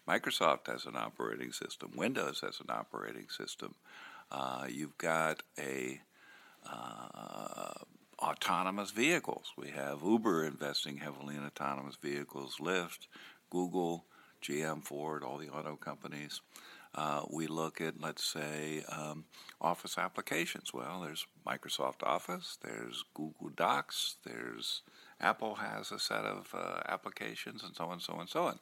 Microsoft 0.06 0.66
has 0.66 0.84
an 0.84 0.96
operating 0.96 1.52
system. 1.52 1.92
Windows 1.96 2.40
has 2.42 2.60
an 2.60 2.66
operating 2.68 3.28
system. 3.28 3.74
Uh, 4.30 4.66
you've 4.68 4.98
got 4.98 5.42
a 5.58 6.00
uh, 6.70 7.72
autonomous 8.18 8.90
vehicles. 8.90 9.52
We 9.56 9.70
have 9.70 10.02
Uber 10.02 10.44
investing 10.44 10.98
heavily 10.98 11.36
in 11.36 11.44
autonomous 11.44 11.96
vehicles, 11.96 12.56
Lyft, 12.60 13.06
Google, 13.50 14.04
GM, 14.42 14.84
Ford, 14.84 15.22
all 15.22 15.38
the 15.38 15.48
auto 15.48 15.76
companies. 15.76 16.40
Uh, 16.94 17.22
we 17.30 17.46
look 17.46 17.80
at, 17.80 18.00
let's 18.00 18.24
say, 18.24 18.82
um, 18.88 19.24
Office 19.60 19.98
applications. 19.98 20.72
Well, 20.72 21.02
there's 21.02 21.26
Microsoft 21.46 22.02
Office, 22.02 22.58
there's 22.62 23.04
Google 23.14 23.50
Docs, 23.54 24.16
there's 24.24 24.82
Apple 25.20 25.56
has 25.56 25.90
a 25.92 25.98
set 25.98 26.24
of 26.24 26.54
uh, 26.54 26.80
applications, 26.86 27.62
and 27.62 27.74
so 27.74 27.86
on, 27.86 28.00
so 28.00 28.14
on, 28.14 28.28
so 28.28 28.44
on. 28.44 28.58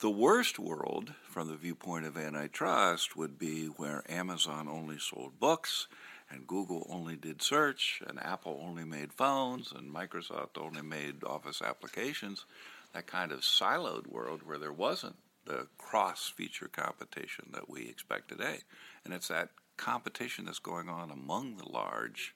The 0.00 0.10
worst 0.10 0.58
world, 0.58 1.14
from 1.24 1.48
the 1.48 1.56
viewpoint 1.56 2.06
of 2.06 2.16
antitrust, 2.16 3.16
would 3.16 3.38
be 3.38 3.66
where 3.66 4.02
Amazon 4.08 4.68
only 4.68 4.98
sold 4.98 5.38
books, 5.38 5.86
and 6.30 6.46
Google 6.46 6.86
only 6.90 7.16
did 7.16 7.42
search, 7.42 8.02
and 8.06 8.18
Apple 8.20 8.60
only 8.66 8.84
made 8.84 9.12
phones, 9.12 9.72
and 9.72 9.94
Microsoft 9.94 10.58
only 10.58 10.82
made 10.82 11.22
Office 11.24 11.62
applications. 11.62 12.44
That 12.92 13.06
kind 13.06 13.32
of 13.32 13.40
siloed 13.40 14.06
world 14.06 14.42
where 14.44 14.58
there 14.58 14.72
wasn't 14.72 15.16
the 15.46 15.66
cross 15.78 16.28
feature 16.28 16.68
competition 16.68 17.50
that 17.52 17.68
we 17.68 17.82
expect 17.88 18.28
today. 18.28 18.58
And 19.04 19.12
it's 19.12 19.28
that 19.28 19.50
competition 19.76 20.46
that's 20.46 20.58
going 20.58 20.88
on 20.88 21.10
among 21.10 21.56
the 21.56 21.68
large 21.68 22.34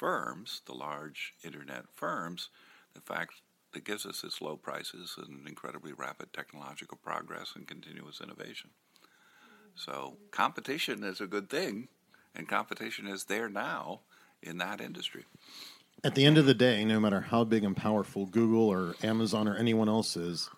firms, 0.00 0.62
the 0.64 0.72
large 0.72 1.34
internet 1.44 1.84
firms, 1.94 2.48
the 2.94 3.02
fact 3.02 3.34
that 3.74 3.84
gives 3.84 4.06
us 4.06 4.24
its 4.24 4.40
low 4.40 4.56
prices 4.56 5.14
and 5.18 5.46
incredibly 5.46 5.92
rapid 5.92 6.32
technological 6.32 6.96
progress 7.04 7.52
and 7.54 7.68
continuous 7.68 8.18
innovation. 8.22 8.70
So 9.74 10.16
competition 10.30 11.04
is 11.04 11.20
a 11.20 11.26
good 11.26 11.50
thing, 11.50 11.88
and 12.34 12.48
competition 12.48 13.06
is 13.06 13.24
there 13.24 13.50
now 13.50 14.00
in 14.42 14.56
that 14.56 14.80
industry. 14.80 15.26
At 16.02 16.14
the 16.14 16.24
end 16.24 16.38
of 16.38 16.46
the 16.46 16.54
day, 16.54 16.82
no 16.82 16.98
matter 16.98 17.20
how 17.20 17.44
big 17.44 17.62
and 17.62 17.76
powerful 17.76 18.24
Google 18.24 18.70
or 18.70 18.94
Amazon 19.02 19.46
or 19.46 19.54
anyone 19.54 19.90
else 19.90 20.16
is, 20.16 20.48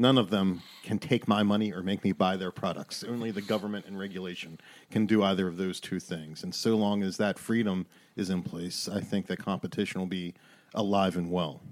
None 0.00 0.16
of 0.16 0.30
them 0.30 0.62
can 0.84 1.00
take 1.00 1.26
my 1.26 1.42
money 1.42 1.72
or 1.72 1.82
make 1.82 2.04
me 2.04 2.12
buy 2.12 2.36
their 2.36 2.52
products. 2.52 3.02
Only 3.02 3.32
the 3.32 3.42
government 3.42 3.84
and 3.86 3.98
regulation 3.98 4.60
can 4.92 5.06
do 5.06 5.24
either 5.24 5.48
of 5.48 5.56
those 5.56 5.80
two 5.80 5.98
things. 5.98 6.44
And 6.44 6.54
so 6.54 6.76
long 6.76 7.02
as 7.02 7.16
that 7.16 7.36
freedom 7.36 7.84
is 8.14 8.30
in 8.30 8.44
place, 8.44 8.88
I 8.88 9.00
think 9.00 9.26
that 9.26 9.40
competition 9.40 10.00
will 10.00 10.06
be 10.06 10.34
alive 10.72 11.16
and 11.16 11.32
well 11.32 11.62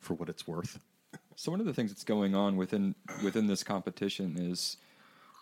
for 0.00 0.14
what 0.14 0.28
it's 0.28 0.48
worth. 0.48 0.80
So 1.36 1.52
one 1.52 1.60
of 1.60 1.66
the 1.66 1.72
things 1.72 1.92
that's 1.92 2.02
going 2.02 2.34
on 2.34 2.56
within 2.56 2.96
within 3.22 3.46
this 3.46 3.62
competition 3.62 4.36
is 4.36 4.78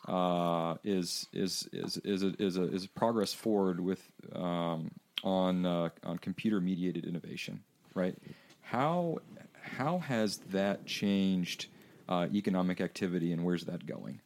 uh, 0.07 0.75
is 0.85 1.29
is 1.33 1.67
is 1.73 1.97
is 2.05 2.23
a, 2.25 2.35
is 2.39 2.59
a, 2.59 2.65
is 2.65 2.85
a 2.85 2.89
progress 2.91 3.33
forward 3.33 3.81
with 3.81 4.03
um, 4.35 4.91
on 5.23 5.65
uh, 5.65 5.89
on 6.03 6.19
computer 6.19 6.61
mediated 6.61 7.07
innovation, 7.07 7.63
right? 7.95 8.15
How 8.61 9.19
how 9.63 9.99
has 9.99 10.39
that 10.51 10.85
changed 10.85 11.69
uh, 12.09 12.27
economic 12.33 12.81
activity, 12.81 13.33
and 13.33 13.45
where's 13.45 13.65
that 13.65 13.87
going? 13.87 14.21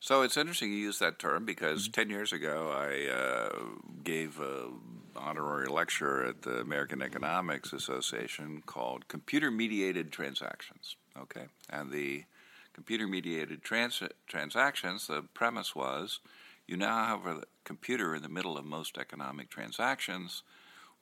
So 0.00 0.22
it's 0.22 0.36
interesting 0.36 0.70
you 0.70 0.78
use 0.78 1.00
that 1.00 1.18
term 1.18 1.44
because 1.44 1.84
mm-hmm. 1.84 2.02
10 2.02 2.10
years 2.10 2.32
ago 2.32 2.72
I 2.72 3.10
uh, 3.12 3.58
gave 4.04 4.38
an 4.38 4.80
honorary 5.16 5.68
lecture 5.68 6.24
at 6.24 6.42
the 6.42 6.60
American 6.60 7.02
Economics 7.02 7.72
Association 7.72 8.62
called 8.64 9.08
Computer 9.08 9.50
Mediated 9.50 10.12
Transactions. 10.12 10.96
Okay. 11.20 11.46
And 11.68 11.90
the 11.90 12.24
computer 12.72 13.08
mediated 13.08 13.62
trans- 13.62 14.02
transactions, 14.28 15.08
the 15.08 15.22
premise 15.34 15.74
was 15.74 16.20
you 16.68 16.76
now 16.76 17.06
have 17.06 17.26
a 17.26 17.42
computer 17.64 18.14
in 18.14 18.22
the 18.22 18.28
middle 18.28 18.56
of 18.56 18.64
most 18.64 18.98
economic 18.98 19.50
transactions. 19.50 20.42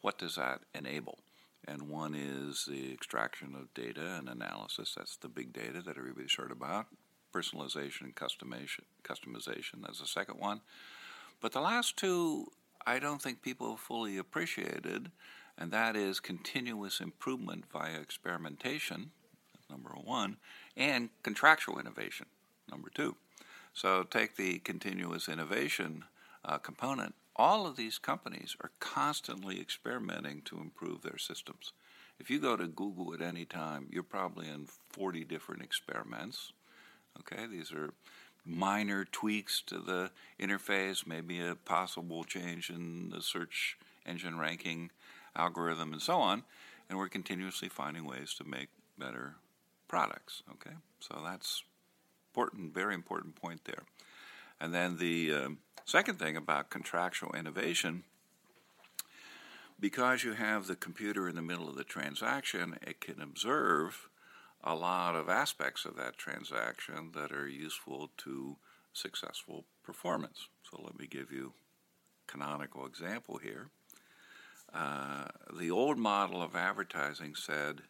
What 0.00 0.16
does 0.16 0.36
that 0.36 0.60
enable? 0.74 1.18
And 1.66 1.88
one 1.88 2.14
is 2.14 2.66
the 2.66 2.92
extraction 2.92 3.54
of 3.54 3.72
data 3.74 4.16
and 4.18 4.28
analysis. 4.28 4.94
That's 4.96 5.16
the 5.16 5.28
big 5.28 5.52
data 5.52 5.82
that 5.82 5.98
everybody's 5.98 6.34
heard 6.34 6.52
about. 6.52 6.86
Personalization 7.34 8.02
and 8.02 8.14
customization, 8.14 8.84
customization. 9.02 9.82
That's 9.82 10.00
the 10.00 10.06
second 10.06 10.38
one. 10.38 10.60
But 11.40 11.52
the 11.52 11.60
last 11.60 11.96
two, 11.96 12.46
I 12.86 12.98
don't 12.98 13.20
think 13.20 13.42
people 13.42 13.76
fully 13.76 14.16
appreciated, 14.16 15.10
and 15.58 15.70
that 15.72 15.96
is 15.96 16.20
continuous 16.20 17.00
improvement 17.00 17.64
via 17.72 18.00
experimentation, 18.00 19.10
number 19.68 19.90
one, 20.02 20.36
and 20.76 21.10
contractual 21.22 21.78
innovation, 21.78 22.26
number 22.70 22.88
two. 22.94 23.16
So 23.74 24.04
take 24.04 24.36
the 24.36 24.60
continuous 24.60 25.28
innovation 25.28 26.04
uh, 26.44 26.58
component 26.58 27.14
all 27.36 27.66
of 27.66 27.76
these 27.76 27.98
companies 27.98 28.56
are 28.62 28.70
constantly 28.80 29.60
experimenting 29.60 30.42
to 30.42 30.58
improve 30.58 31.02
their 31.02 31.18
systems. 31.18 31.72
If 32.18 32.30
you 32.30 32.40
go 32.40 32.56
to 32.56 32.66
Google 32.66 33.12
at 33.12 33.20
any 33.20 33.44
time, 33.44 33.88
you're 33.90 34.02
probably 34.02 34.48
in 34.48 34.66
40 34.90 35.24
different 35.24 35.62
experiments. 35.62 36.52
Okay, 37.20 37.46
these 37.46 37.72
are 37.72 37.92
minor 38.44 39.04
tweaks 39.04 39.60
to 39.66 39.78
the 39.78 40.10
interface, 40.40 41.06
maybe 41.06 41.40
a 41.40 41.54
possible 41.54 42.24
change 42.24 42.70
in 42.70 43.10
the 43.10 43.20
search 43.20 43.76
engine 44.06 44.38
ranking 44.38 44.90
algorithm, 45.34 45.92
and 45.92 46.00
so 46.00 46.18
on. 46.18 46.44
And 46.88 46.98
we're 46.98 47.08
continuously 47.08 47.68
finding 47.68 48.06
ways 48.06 48.32
to 48.34 48.44
make 48.44 48.68
better 48.98 49.34
products. 49.88 50.42
Okay, 50.52 50.76
so 51.00 51.20
that's 51.24 51.64
important, 52.30 52.72
very 52.72 52.94
important 52.94 53.34
point 53.34 53.64
there. 53.64 53.82
And 54.60 54.74
then 54.74 54.98
the 54.98 55.32
um, 55.32 55.58
second 55.84 56.18
thing 56.18 56.36
about 56.36 56.70
contractual 56.70 57.32
innovation 57.34 58.04
because 59.78 60.24
you 60.24 60.32
have 60.32 60.66
the 60.66 60.76
computer 60.76 61.28
in 61.28 61.36
the 61.36 61.42
middle 61.42 61.68
of 61.68 61.76
the 61.76 61.84
transaction, 61.84 62.78
it 62.82 63.00
can 63.00 63.20
observe 63.20 64.08
a 64.64 64.74
lot 64.74 65.14
of 65.14 65.28
aspects 65.28 65.84
of 65.84 65.96
that 65.96 66.16
transaction 66.16 67.12
that 67.14 67.30
are 67.30 67.48
useful 67.48 68.10
to 68.16 68.56
successful 68.92 69.64
performance. 69.84 70.48
So 70.70 70.80
let 70.82 70.98
me 70.98 71.06
give 71.06 71.30
you 71.30 71.52
a 72.26 72.32
canonical 72.32 72.86
example 72.86 73.38
here. 73.38 73.68
Uh, 74.74 75.26
the 75.56 75.70
old 75.70 75.98
model 75.98 76.42
of 76.42 76.56
advertising 76.56 77.34
said, 77.34 77.82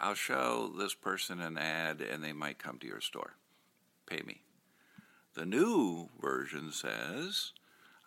I'll 0.00 0.14
show 0.14 0.72
this 0.76 0.94
person 0.94 1.40
an 1.40 1.56
ad 1.56 2.00
and 2.00 2.24
they 2.24 2.32
might 2.32 2.58
come 2.58 2.78
to 2.78 2.86
your 2.86 3.00
store. 3.00 3.34
Pay 4.06 4.22
me. 4.26 4.40
The 5.36 5.44
new 5.44 6.08
version 6.18 6.72
says, 6.72 7.52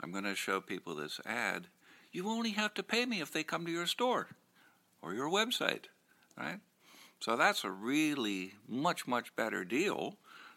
I'm 0.01 0.11
going 0.11 0.23
to 0.23 0.33
show 0.33 0.59
people 0.61 0.95
this 0.95 1.21
ad. 1.27 1.67
You 2.11 2.27
only 2.27 2.51
have 2.51 2.73
to 2.73 2.81
pay 2.81 3.05
me 3.05 3.21
if 3.21 3.31
they 3.31 3.43
come 3.43 3.67
to 3.67 3.71
your 3.71 3.85
store 3.85 4.29
or 5.03 5.13
your 5.13 5.29
website, 5.29 5.85
right? 6.35 6.59
So 7.19 7.37
that's 7.37 7.63
a 7.63 7.69
really 7.69 8.55
much, 8.67 9.07
much 9.07 9.35
better 9.35 9.63
deal. 9.63 10.15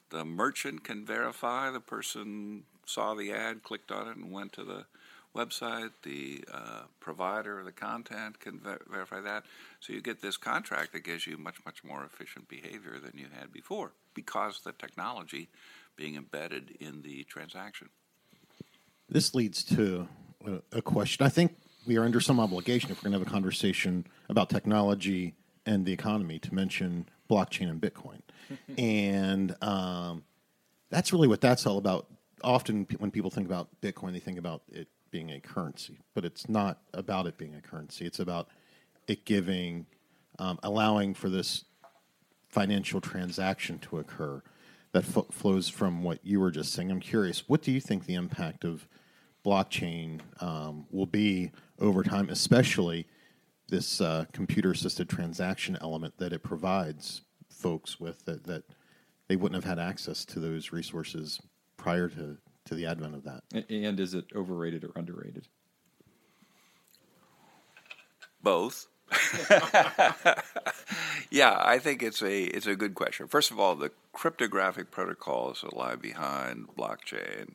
The 0.08 0.24
merchant 0.24 0.82
can 0.82 1.04
verify 1.04 1.70
the 1.70 1.80
person 1.80 2.62
saw 2.86 3.12
the 3.14 3.32
ad, 3.32 3.62
clicked 3.62 3.92
on 3.92 4.08
it, 4.08 4.16
and 4.16 4.32
went 4.32 4.54
to 4.54 4.64
the 4.64 4.86
website, 5.36 5.90
the 6.02 6.42
uh, 6.52 6.82
provider 7.00 7.58
of 7.58 7.66
the 7.66 7.72
content 7.72 8.40
can 8.40 8.58
ver- 8.58 8.82
verify 8.90 9.20
that. 9.20 9.44
So 9.80 9.92
you 9.92 10.00
get 10.00 10.22
this 10.22 10.38
contract 10.38 10.92
that 10.92 11.04
gives 11.04 11.26
you 11.26 11.36
much, 11.36 11.56
much 11.64 11.84
more 11.84 12.04
efficient 12.04 12.48
behavior 12.48 12.98
than 12.98 13.12
you 13.16 13.26
had 13.38 13.52
before 13.52 13.92
because 14.14 14.60
the 14.60 14.72
technology 14.72 15.48
being 15.96 16.16
embedded 16.16 16.76
in 16.80 17.02
the 17.02 17.24
transaction. 17.24 17.88
This 19.08 19.34
leads 19.34 19.62
to 19.64 20.08
a, 20.72 20.82
question. 20.82 21.24
I 21.24 21.28
think 21.28 21.56
we 21.86 21.96
are 21.96 22.04
under 22.04 22.20
some 22.20 22.40
obligation 22.40 22.90
if 22.90 22.98
we're 22.98 23.10
going 23.10 23.12
to 23.12 23.18
have 23.18 23.28
a 23.28 23.30
conversation 23.30 24.06
about 24.28 24.48
technology 24.48 25.34
and 25.66 25.84
the 25.84 25.92
economy 25.92 26.38
to 26.40 26.54
mention 26.54 27.08
blockchain 27.30 27.68
and 27.68 27.80
Bitcoin. 27.80 28.20
and 28.78 29.54
um, 29.62 30.24
that's 30.90 31.12
really 31.12 31.28
what 31.28 31.40
that's 31.40 31.66
all 31.66 31.78
about. 31.78 32.06
Often, 32.42 32.86
when 32.98 33.10
people 33.10 33.30
think 33.30 33.46
about 33.46 33.68
Bitcoin, 33.80 34.12
they 34.12 34.18
think 34.18 34.38
about 34.38 34.62
it 34.68 34.88
being 35.10 35.30
a 35.30 35.40
currency, 35.40 36.00
but 36.14 36.24
it's 36.24 36.48
not 36.48 36.80
about 36.92 37.26
it 37.26 37.38
being 37.38 37.54
a 37.54 37.60
currency. 37.60 38.04
It's 38.06 38.18
about 38.18 38.48
it 39.06 39.24
giving, 39.24 39.86
um, 40.38 40.58
allowing 40.62 41.14
for 41.14 41.28
this 41.28 41.64
financial 42.48 43.00
transaction 43.00 43.78
to 43.78 43.98
occur 43.98 44.42
that 44.92 45.04
f- 45.04 45.26
flows 45.30 45.68
from 45.68 46.02
what 46.02 46.18
you 46.22 46.38
were 46.40 46.50
just 46.50 46.72
saying. 46.72 46.90
I'm 46.90 47.00
curious, 47.00 47.48
what 47.48 47.62
do 47.62 47.72
you 47.72 47.80
think 47.80 48.06
the 48.06 48.14
impact 48.14 48.64
of 48.64 48.86
blockchain 49.44 50.20
um, 50.40 50.86
will 50.90 51.06
be 51.06 51.50
over 51.80 52.02
time, 52.02 52.28
especially 52.30 53.06
this 53.68 54.00
uh, 54.00 54.26
computer 54.32 54.72
assisted 54.72 55.08
transaction 55.08 55.78
element 55.80 56.16
that 56.18 56.32
it 56.32 56.42
provides 56.42 57.22
folks 57.48 57.98
with 57.98 58.24
that, 58.26 58.44
that 58.44 58.64
they 59.28 59.36
wouldn't 59.36 59.62
have 59.62 59.68
had 59.68 59.78
access 59.78 60.24
to 60.26 60.40
those 60.40 60.72
resources 60.72 61.40
prior 61.76 62.08
to, 62.08 62.36
to 62.66 62.74
the 62.74 62.86
advent 62.86 63.14
of 63.14 63.24
that. 63.24 63.42
And 63.70 63.98
is 63.98 64.14
it 64.14 64.26
overrated 64.36 64.84
or 64.84 64.92
underrated? 64.94 65.48
Both. 68.42 68.88
yeah, 71.30 71.56
I 71.58 71.78
think 71.78 72.02
it's 72.02 72.22
a 72.22 72.44
it's 72.44 72.66
a 72.66 72.76
good 72.76 72.94
question. 72.94 73.28
First 73.28 73.50
of 73.50 73.58
all, 73.58 73.74
the 73.74 73.90
cryptographic 74.12 74.90
protocols 74.90 75.62
that 75.62 75.76
lie 75.76 75.96
behind 75.96 76.68
blockchain 76.76 77.54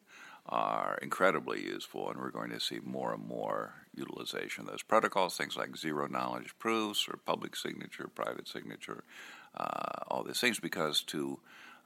are 0.49 0.97
incredibly 1.01 1.61
useful, 1.63 2.09
and 2.09 2.19
we're 2.19 2.31
going 2.31 2.51
to 2.51 2.59
see 2.59 2.79
more 2.83 3.13
and 3.13 3.25
more 3.27 3.73
utilization 3.95 4.63
of 4.63 4.71
those 4.71 4.83
protocols. 4.83 5.35
Things 5.35 5.57
like 5.57 5.75
zero 5.75 6.07
knowledge 6.07 6.53
proofs 6.59 7.07
or 7.07 7.17
public 7.25 7.55
signature, 7.55 8.07
private 8.07 8.47
signature, 8.47 9.03
uh, 9.55 10.03
all 10.07 10.23
these 10.23 10.39
things, 10.39 10.59
because 10.59 11.01
to 11.03 11.39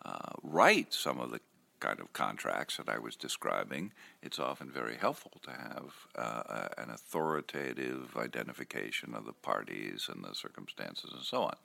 uh, 0.06 0.34
write 0.44 0.94
some 0.94 1.20
of 1.20 1.32
the 1.32 1.40
kind 1.82 2.00
of 2.00 2.14
contracts 2.14 2.78
that 2.78 2.88
I 2.88 3.00
was 3.00 3.18
describing, 3.18 3.92
it's 4.24 4.40
often 4.40 4.72
very 4.72 4.96
helpful 4.96 5.34
to 5.44 5.52
have 5.52 5.92
uh, 6.16 6.70
an 6.78 6.90
authoritative 6.90 8.16
identification 8.16 9.14
of 9.14 9.26
the 9.26 9.34
parties 9.34 10.08
and 10.10 10.24
the 10.24 10.34
circumstances 10.34 11.12
and 11.14 11.24
so 11.24 11.44
on. 11.44 11.58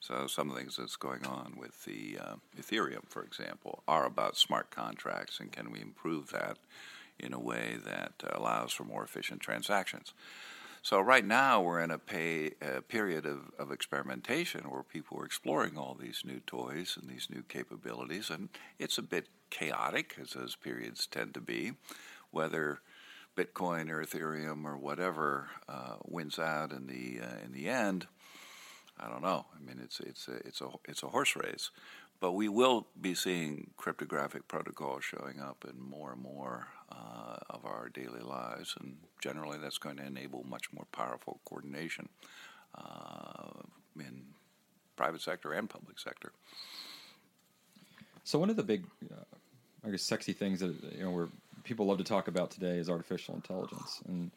So 0.00 0.26
some 0.26 0.48
of 0.48 0.54
the 0.54 0.60
things 0.60 0.76
that's 0.76 0.96
going 0.96 1.24
on 1.24 1.54
with 1.56 1.84
the 1.84 2.18
uh, 2.20 2.34
Ethereum, 2.60 3.06
for 3.08 3.22
example, 3.22 3.84
are 3.86 4.04
about 4.04 4.36
smart 4.36 4.70
contracts, 4.70 5.38
and 5.38 5.52
can 5.52 5.70
we 5.70 5.80
improve 5.80 6.30
that 6.30 6.58
in 7.20 7.32
a 7.32 7.38
way 7.38 7.76
that 7.86 8.12
allows 8.30 8.72
for 8.72 8.82
more 8.84 9.04
efficient 9.04 9.40
transactions? 9.40 10.12
So 10.82 11.00
right 11.00 11.24
now 11.24 11.62
we're 11.62 11.80
in 11.80 11.92
a, 11.92 11.98
pay, 11.98 12.54
a 12.60 12.82
period 12.82 13.24
of, 13.24 13.52
of 13.56 13.70
experimentation 13.70 14.62
where 14.68 14.82
people 14.82 15.20
are 15.20 15.24
exploring 15.24 15.78
all 15.78 15.94
these 15.94 16.22
new 16.24 16.40
toys 16.40 16.98
and 17.00 17.08
these 17.08 17.28
new 17.30 17.44
capabilities, 17.48 18.28
and 18.28 18.48
it's 18.80 18.98
a 18.98 19.02
bit 19.02 19.28
chaotic, 19.52 20.16
as 20.20 20.30
those 20.30 20.56
periods 20.56 21.06
tend 21.06 21.34
to 21.34 21.40
be, 21.40 21.72
whether 22.30 22.80
Bitcoin 23.36 23.90
or 23.90 24.02
Ethereum 24.02 24.64
or 24.64 24.76
whatever 24.76 25.48
uh, 25.68 25.96
wins 26.04 26.38
out 26.38 26.72
in 26.72 26.86
the 26.86 27.20
uh, 27.20 27.44
in 27.44 27.52
the 27.52 27.68
end. 27.68 28.06
I 28.98 29.08
don't 29.08 29.22
know. 29.22 29.46
I 29.56 29.60
mean, 29.66 29.80
it's 29.82 30.00
it's 30.00 30.28
a, 30.28 30.36
it's 30.48 30.60
a 30.60 30.68
it's 30.86 31.02
a 31.02 31.08
horse 31.08 31.36
race, 31.36 31.70
but 32.20 32.32
we 32.32 32.48
will 32.48 32.86
be 33.00 33.14
seeing 33.14 33.70
cryptographic 33.76 34.48
protocols 34.48 35.04
showing 35.04 35.40
up 35.40 35.64
in 35.68 35.80
more 35.80 36.12
and 36.12 36.22
more 36.22 36.68
uh, 36.90 37.36
of 37.50 37.64
our 37.64 37.88
daily 37.88 38.20
lives, 38.20 38.74
and 38.80 38.96
generally, 39.20 39.58
that's 39.58 39.78
going 39.78 39.96
to 39.96 40.06
enable 40.06 40.44
much 40.44 40.72
more 40.72 40.86
powerful 40.92 41.40
coordination 41.44 42.08
uh, 42.74 43.62
in 43.98 44.24
private 44.96 45.22
sector 45.22 45.52
and 45.52 45.68
public 45.68 45.98
sector. 45.98 46.32
So 48.24 48.38
one 48.38 48.50
of 48.50 48.56
the 48.56 48.62
big, 48.62 48.84
uh, 49.10 49.24
I 49.84 49.90
guess, 49.90 50.02
sexy 50.02 50.32
things 50.32 50.60
that 50.60 50.74
you 50.96 51.04
know 51.04 51.10
where 51.10 51.28
people 51.64 51.86
love 51.86 51.98
to 51.98 52.04
talk 52.04 52.28
about 52.28 52.50
today 52.50 52.78
is 52.78 52.88
artificial 52.88 53.34
intelligence, 53.34 54.00
and 54.06 54.30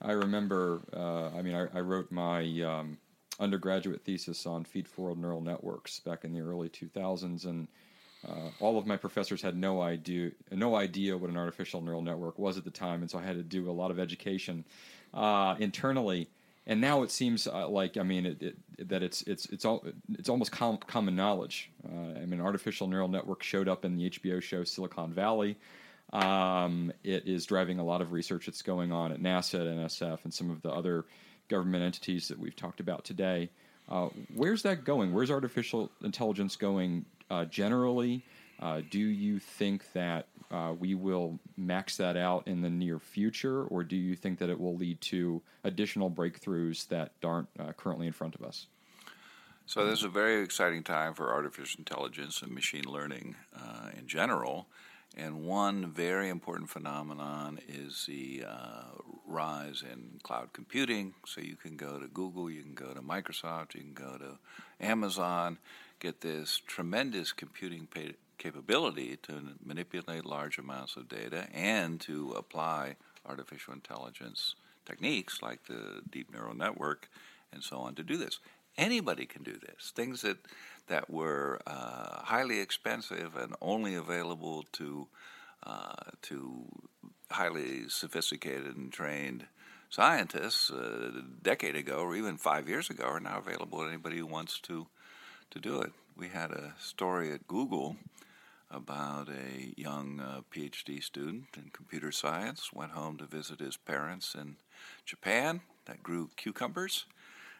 I 0.00 0.12
remember, 0.12 0.82
uh, 0.94 1.36
I 1.36 1.42
mean, 1.42 1.54
I, 1.54 1.66
I 1.74 1.80
wrote 1.80 2.12
my 2.12 2.42
um, 2.62 2.98
undergraduate 3.40 4.04
thesis 4.04 4.46
on 4.46 4.64
feed-forward 4.64 5.18
neural 5.18 5.40
networks 5.40 6.00
back 6.00 6.24
in 6.24 6.32
the 6.32 6.40
early 6.40 6.68
2000s, 6.68 7.44
and 7.46 7.68
uh, 8.28 8.50
all 8.60 8.78
of 8.78 8.86
my 8.86 8.96
professors 8.96 9.42
had 9.42 9.56
no 9.56 9.82
idea 9.82 10.30
no 10.50 10.74
idea 10.74 11.16
what 11.16 11.30
an 11.30 11.36
artificial 11.36 11.80
neural 11.80 12.02
network 12.02 12.38
was 12.38 12.56
at 12.56 12.64
the 12.64 12.70
time, 12.70 13.02
and 13.02 13.10
so 13.10 13.18
I 13.18 13.22
had 13.22 13.36
to 13.36 13.42
do 13.42 13.70
a 13.70 13.72
lot 13.72 13.90
of 13.90 13.98
education 13.98 14.64
uh, 15.12 15.56
internally. 15.58 16.28
And 16.66 16.80
now 16.80 17.02
it 17.02 17.10
seems 17.10 17.46
uh, 17.46 17.68
like 17.68 17.96
I 17.96 18.02
mean 18.02 18.24
it, 18.24 18.42
it, 18.42 18.88
that 18.88 19.02
it's 19.02 19.22
it's 19.22 19.46
it's 19.46 19.64
all 19.64 19.84
it's 20.14 20.28
almost 20.28 20.50
com- 20.50 20.78
common 20.78 21.14
knowledge. 21.14 21.70
Uh, 21.86 22.18
I 22.20 22.26
mean, 22.26 22.40
artificial 22.40 22.86
neural 22.88 23.08
network 23.08 23.42
showed 23.42 23.68
up 23.68 23.84
in 23.84 23.96
the 23.96 24.10
HBO 24.10 24.42
show 24.42 24.64
Silicon 24.64 25.12
Valley. 25.12 25.58
Um, 26.12 26.92
it 27.02 27.26
is 27.26 27.44
driving 27.44 27.78
a 27.80 27.84
lot 27.84 28.00
of 28.00 28.12
research 28.12 28.46
that's 28.46 28.62
going 28.62 28.92
on 28.92 29.12
at 29.12 29.20
NASA, 29.20 29.60
at 29.60 29.66
NSF, 29.66 30.24
and 30.24 30.32
some 30.32 30.50
of 30.50 30.62
the 30.62 30.70
other 30.70 31.04
government 31.48 31.84
entities 31.84 32.28
that 32.28 32.38
we've 32.38 32.56
talked 32.56 32.80
about 32.80 33.04
today. 33.04 33.50
Uh, 33.88 34.08
where's 34.34 34.62
that 34.62 34.84
going? 34.84 35.12
Where's 35.12 35.30
artificial 35.30 35.90
intelligence 36.02 36.56
going 36.56 37.04
uh, 37.30 37.44
generally? 37.46 38.22
Uh, 38.60 38.80
do 38.90 38.98
you 38.98 39.38
think 39.38 39.92
that 39.92 40.26
uh, 40.50 40.72
we 40.78 40.94
will 40.94 41.38
max 41.56 41.96
that 41.96 42.16
out 42.16 42.46
in 42.46 42.62
the 42.62 42.70
near 42.70 42.98
future, 42.98 43.64
or 43.64 43.82
do 43.82 43.96
you 43.96 44.14
think 44.14 44.38
that 44.38 44.50
it 44.50 44.60
will 44.60 44.76
lead 44.76 45.00
to 45.00 45.42
additional 45.64 46.10
breakthroughs 46.10 46.86
that 46.88 47.12
aren't 47.22 47.48
uh, 47.58 47.72
currently 47.72 48.06
in 48.06 48.12
front 48.12 48.34
of 48.34 48.42
us? 48.42 48.66
So, 49.66 49.86
this 49.86 50.00
is 50.00 50.04
a 50.04 50.10
very 50.10 50.42
exciting 50.42 50.82
time 50.82 51.14
for 51.14 51.32
artificial 51.32 51.78
intelligence 51.78 52.42
and 52.42 52.52
machine 52.52 52.84
learning 52.86 53.36
uh, 53.56 53.90
in 53.98 54.06
general. 54.06 54.66
And 55.16 55.44
one 55.44 55.92
very 55.92 56.28
important 56.28 56.70
phenomenon 56.70 57.60
is 57.68 58.04
the 58.06 58.44
uh, 58.48 58.84
rise 59.26 59.82
in 59.82 60.18
cloud 60.22 60.52
computing. 60.52 61.14
So 61.24 61.40
you 61.40 61.56
can 61.56 61.76
go 61.76 62.00
to 62.00 62.08
Google, 62.08 62.50
you 62.50 62.62
can 62.62 62.74
go 62.74 62.92
to 62.92 63.00
Microsoft, 63.00 63.74
you 63.74 63.82
can 63.82 63.94
go 63.94 64.18
to 64.18 64.38
Amazon, 64.84 65.58
get 66.00 66.20
this 66.20 66.60
tremendous 66.66 67.32
computing 67.32 67.86
capability 68.44 69.16
to 69.22 69.32
manipulate 69.64 70.26
large 70.26 70.58
amounts 70.58 70.96
of 70.96 71.08
data 71.08 71.48
and 71.54 71.98
to 71.98 72.32
apply 72.32 72.94
artificial 73.26 73.72
intelligence 73.72 74.54
techniques 74.84 75.40
like 75.40 75.64
the 75.64 76.02
deep 76.10 76.30
neural 76.30 76.54
network 76.54 77.08
and 77.54 77.62
so 77.62 77.78
on 77.78 77.94
to 77.94 78.02
do 78.02 78.18
this. 78.18 78.38
Anybody 78.76 79.24
can 79.24 79.42
do 79.42 79.52
this. 79.52 79.92
Things 79.96 80.20
that 80.22 80.36
that 80.88 81.08
were 81.08 81.58
uh, 81.66 82.22
highly 82.24 82.60
expensive 82.60 83.34
and 83.34 83.54
only 83.62 83.94
available 83.94 84.66
to 84.72 85.06
uh, 85.62 86.10
to 86.22 86.66
highly 87.30 87.88
sophisticated 87.88 88.76
and 88.76 88.92
trained 88.92 89.46
scientists 89.88 90.70
uh, 90.70 91.12
a 91.16 91.42
decade 91.42 91.76
ago 91.76 92.00
or 92.00 92.14
even 92.14 92.36
five 92.36 92.68
years 92.68 92.90
ago 92.90 93.04
are 93.04 93.20
now 93.20 93.38
available 93.38 93.78
to 93.78 93.88
anybody 93.88 94.18
who 94.18 94.26
wants 94.26 94.60
to 94.60 94.86
to 95.50 95.58
do 95.58 95.80
it. 95.80 95.92
We 96.14 96.28
had 96.28 96.50
a 96.50 96.74
story 96.78 97.32
at 97.32 97.48
Google 97.48 97.96
about 98.74 99.28
a 99.28 99.72
young 99.76 100.20
uh, 100.20 100.40
PhD 100.52 101.02
student 101.02 101.46
in 101.56 101.70
computer 101.72 102.10
science 102.10 102.72
went 102.72 102.92
home 102.92 103.16
to 103.18 103.24
visit 103.24 103.60
his 103.60 103.76
parents 103.76 104.34
in 104.34 104.56
Japan 105.06 105.60
that 105.86 106.02
grew 106.02 106.30
cucumbers 106.36 107.06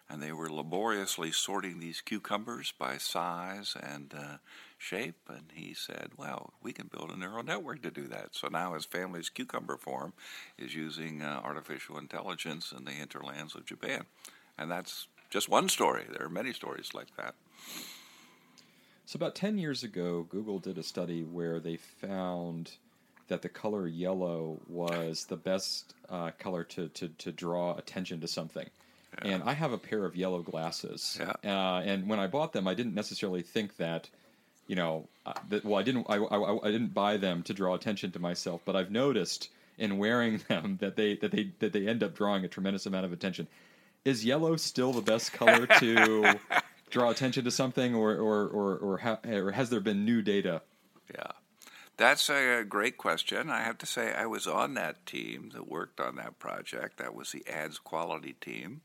and 0.09 0.23
they 0.23 0.33
were 0.33 0.51
laboriously 0.51 1.33
sorting 1.33 1.81
these 1.81 2.01
cucumbers 2.01 2.73
by 2.79 2.99
size 2.99 3.75
and 3.81 4.13
uh, 4.15 4.37
shape. 4.77 5.17
And 5.29 5.45
he 5.55 5.73
said, 5.73 6.11
"Well, 6.17 6.53
we 6.63 6.73
can 6.73 6.89
build 6.89 7.11
a 7.11 7.17
neural 7.17 7.43
network 7.43 7.83
to 7.83 7.91
do 7.91 8.07
that." 8.09 8.35
So 8.35 8.49
now 8.49 8.75
his 8.75 8.85
family's 8.85 9.31
cucumber 9.31 9.77
farm 9.77 10.13
is 10.59 10.75
using 10.75 11.23
uh, 11.23 11.41
artificial 11.43 11.99
intelligence 11.99 12.73
in 12.77 12.85
the 12.85 12.93
hinterlands 12.93 13.55
of 13.55 13.65
Japan, 13.65 14.05
and 14.59 14.71
that's 14.71 15.09
just 15.31 15.49
one 15.49 15.69
story. 15.69 16.05
There 16.11 16.27
are 16.27 16.31
many 16.31 16.53
stories 16.53 16.93
like 16.93 17.17
that. 17.17 17.35
So 19.07 19.17
about 19.17 19.35
ten 19.35 19.59
years 19.59 19.83
ago, 19.83 20.27
Google 20.29 20.59
did 20.59 20.79
a 20.79 20.83
study 20.83 21.23
where 21.23 21.61
they 21.61 21.77
found 21.77 22.73
that 23.29 23.43
the 23.43 23.49
color 23.49 23.87
yellow 23.87 24.61
was 24.69 25.25
the 25.27 25.37
best 25.37 25.95
uh, 26.11 26.31
color 26.39 26.65
to, 26.65 26.89
to, 26.89 27.09
to 27.09 27.33
draw 27.33 27.77
attention 27.77 28.21
to 28.21 28.29
something. 28.29 28.69
And 29.23 29.43
I 29.45 29.53
have 29.53 29.73
a 29.73 29.79
pair 29.79 30.05
of 30.05 30.17
yellow 30.17 30.43
glasses. 30.43 31.21
Yeah. 31.21 31.33
Uh, 31.45 31.81
and 31.83 32.09
when 32.09 32.19
I 32.19 32.27
bought 32.27 32.53
them, 32.53 32.67
I 32.67 32.75
didn't 32.75 32.95
necessarily 32.95 33.43
think 33.43 33.77
that, 33.77 34.09
you 34.67 34.75
know, 34.75 35.07
uh, 35.25 35.35
that, 35.51 35.65
well, 35.65 35.79
I 35.79 35.83
didn't, 35.83 36.07
I, 36.09 36.17
I, 36.17 36.67
I, 36.67 36.71
didn't 36.71 36.95
buy 36.95 37.17
them 37.17 37.45
to 37.45 37.55
draw 37.55 37.75
attention 37.75 38.11
to 38.13 38.19
myself, 38.19 38.63
but 38.65 38.75
I've 38.75 38.91
noticed 38.91 39.51
in 39.79 39.99
wearing 39.99 40.39
them 40.49 40.79
that 40.81 40.97
they 40.97 41.17
that 41.17 41.31
they 41.31 41.51
that 41.61 41.73
they 41.73 41.87
end 41.87 42.03
up 42.03 42.17
drawing 42.17 42.45
a 42.45 42.49
tremendous 42.49 42.87
amount 42.87 43.07
of 43.07 43.13
attention. 43.13 43.47
Is 44.05 44.25
yellow 44.25 44.57
still 44.57 44.93
the 44.93 45.01
best 45.01 45.33
color 45.33 45.67
to 45.67 46.35
draw 46.95 47.11
attention 47.11 47.45
to 47.45 47.51
something, 47.51 47.93
or 47.93 48.15
or 48.15 48.47
or 48.47 48.77
or, 48.79 48.99
ha- 48.99 49.19
or 49.27 49.51
has 49.51 49.69
there 49.69 49.81
been 49.81 50.05
new 50.05 50.23
data? 50.23 50.63
Yeah. 51.13 51.33
That's 51.97 52.31
a 52.31 52.65
great 52.65 52.97
question. 52.99 53.51
I 53.51 53.63
have 53.63 53.79
to 53.79 53.87
say, 53.87 54.13
I 54.13 54.27
was 54.27 54.47
on 54.47 54.75
that 54.75 55.05
team 55.07 55.51
that 55.55 55.69
worked 55.69 56.01
on 56.01 56.17
that 56.17 56.39
project. 56.39 56.99
That 56.99 57.15
was 57.15 57.31
the 57.31 57.47
ads 57.49 57.79
quality 57.79 58.35
team. 58.41 58.81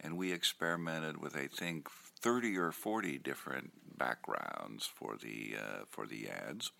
And 0.00 0.16
we 0.16 0.32
experimented 0.32 1.20
with, 1.20 1.36
I 1.36 1.46
think, 1.46 1.88
30 1.90 2.56
or 2.58 2.72
40 2.72 3.18
different 3.18 3.70
backgrounds 3.96 4.86
for 4.86 5.16
the, 5.20 5.54
uh, 5.56 5.84
for 5.88 6.06
the 6.06 6.28
ads. 6.28 6.72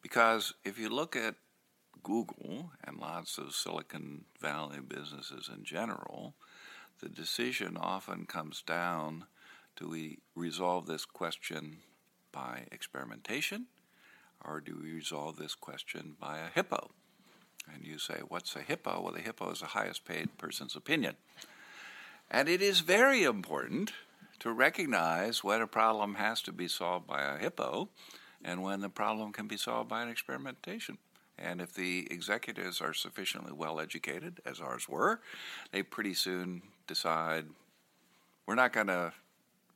Because 0.00 0.54
if 0.64 0.78
you 0.78 0.88
look 0.88 1.14
at 1.14 1.34
Google 2.02 2.70
and 2.82 2.98
lots 2.98 3.36
of 3.36 3.54
Silicon 3.54 4.24
Valley 4.40 4.80
businesses 4.80 5.50
in 5.54 5.62
general, 5.62 6.36
the 7.00 7.08
decision 7.10 7.76
often 7.78 8.24
comes 8.24 8.62
down 8.62 9.26
do 9.78 9.88
we 9.88 10.18
resolve 10.34 10.86
this 10.86 11.04
question 11.04 11.78
by 12.32 12.64
experimentation 12.72 13.66
or 14.44 14.60
do 14.60 14.78
we 14.82 14.92
resolve 14.92 15.36
this 15.36 15.54
question 15.54 16.16
by 16.20 16.38
a 16.38 16.48
hippo? 16.52 16.90
And 17.72 17.84
you 17.84 17.98
say, 17.98 18.20
What's 18.28 18.56
a 18.56 18.60
hippo? 18.60 19.00
Well, 19.00 19.12
the 19.12 19.20
hippo 19.20 19.50
is 19.50 19.60
the 19.60 19.66
highest 19.66 20.04
paid 20.04 20.36
person's 20.38 20.74
opinion. 20.74 21.16
And 22.30 22.48
it 22.48 22.60
is 22.60 22.80
very 22.80 23.22
important 23.22 23.92
to 24.40 24.52
recognize 24.52 25.44
when 25.44 25.60
a 25.60 25.66
problem 25.66 26.14
has 26.16 26.40
to 26.42 26.52
be 26.52 26.68
solved 26.68 27.06
by 27.06 27.22
a 27.22 27.38
hippo 27.38 27.88
and 28.44 28.62
when 28.62 28.80
the 28.80 28.88
problem 28.88 29.32
can 29.32 29.46
be 29.46 29.56
solved 29.56 29.88
by 29.88 30.02
an 30.02 30.08
experimentation. 30.08 30.98
And 31.38 31.60
if 31.60 31.72
the 31.72 32.08
executives 32.10 32.80
are 32.80 32.94
sufficiently 32.94 33.52
well 33.52 33.80
educated, 33.80 34.40
as 34.44 34.60
ours 34.60 34.88
were, 34.88 35.20
they 35.72 35.82
pretty 35.82 36.14
soon 36.14 36.62
decide 36.86 37.46
we're 38.46 38.54
not 38.54 38.72
going 38.72 38.88
to 38.88 39.12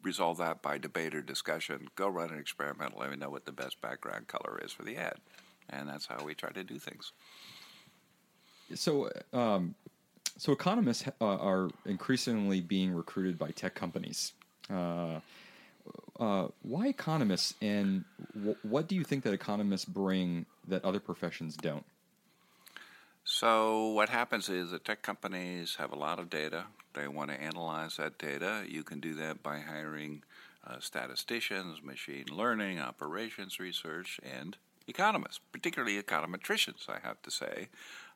resolve 0.02 0.38
that 0.38 0.62
by 0.62 0.78
debate 0.78 1.14
or 1.14 1.22
discussion. 1.22 1.88
Go 1.96 2.08
run 2.08 2.30
an 2.30 2.38
experiment. 2.38 2.98
Let 2.98 3.10
me 3.10 3.16
know 3.16 3.30
what 3.30 3.44
the 3.44 3.52
best 3.52 3.80
background 3.80 4.28
color 4.28 4.60
is 4.64 4.72
for 4.72 4.82
the 4.82 4.96
ad, 4.96 5.16
and 5.70 5.88
that's 5.88 6.06
how 6.06 6.24
we 6.24 6.34
try 6.34 6.50
to 6.50 6.64
do 6.64 6.78
things. 6.78 7.12
So, 8.74 9.10
um, 9.32 9.74
so 10.38 10.52
economists 10.52 11.06
uh, 11.20 11.24
are 11.24 11.70
increasingly 11.86 12.60
being 12.60 12.92
recruited 12.92 13.38
by 13.38 13.50
tech 13.50 13.74
companies. 13.74 14.32
Uh, 14.70 15.20
uh, 16.18 16.48
why 16.62 16.86
economists, 16.86 17.54
and 17.60 18.04
w- 18.34 18.56
what 18.62 18.88
do 18.88 18.94
you 18.94 19.04
think 19.04 19.24
that 19.24 19.32
economists 19.32 19.84
bring 19.84 20.46
that 20.68 20.84
other 20.84 21.00
professions 21.00 21.56
don't? 21.56 21.84
So, 23.24 23.88
what 23.88 24.08
happens 24.08 24.48
is 24.48 24.72
that 24.72 24.84
tech 24.84 25.02
companies 25.02 25.76
have 25.76 25.92
a 25.92 25.96
lot 25.96 26.18
of 26.18 26.28
data. 26.28 26.66
They 26.94 27.06
want 27.06 27.30
to 27.30 27.40
analyze 27.40 27.96
that 27.96 28.18
data. 28.18 28.64
You 28.68 28.82
can 28.82 28.98
do 28.98 29.14
that 29.14 29.42
by 29.42 29.60
hiring 29.60 30.24
uh, 30.66 30.80
statisticians, 30.80 31.82
machine 31.82 32.26
learning, 32.30 32.80
operations 32.80 33.60
research, 33.60 34.18
and 34.22 34.56
economists, 34.88 35.40
particularly 35.52 36.02
econometricians, 36.02 36.88
I 36.88 36.98
have 37.02 37.22
to 37.22 37.30
say, 37.30 37.68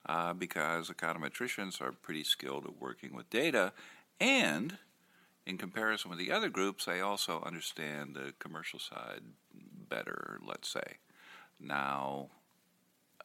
uh, 0.07 0.33
because 0.33 0.90
econometricians 0.90 1.81
are 1.81 1.92
pretty 1.92 2.25
skilled 2.25 2.64
at 2.64 2.81
working 2.81 3.14
with 3.14 3.31
data. 3.31 3.73
And 4.21 4.79
in 5.47 5.57
comparison 5.57 6.11
with 6.11 6.19
the 6.19 6.33
other 6.33 6.49
groups, 6.49 6.85
they 6.85 7.01
also 7.01 7.42
understand 7.47 8.14
the 8.14 8.33
commercial 8.40 8.81
side 8.81 9.23
better, 9.88 10.40
let's 10.45 10.69
say. 10.69 10.99
Now, 11.61 12.29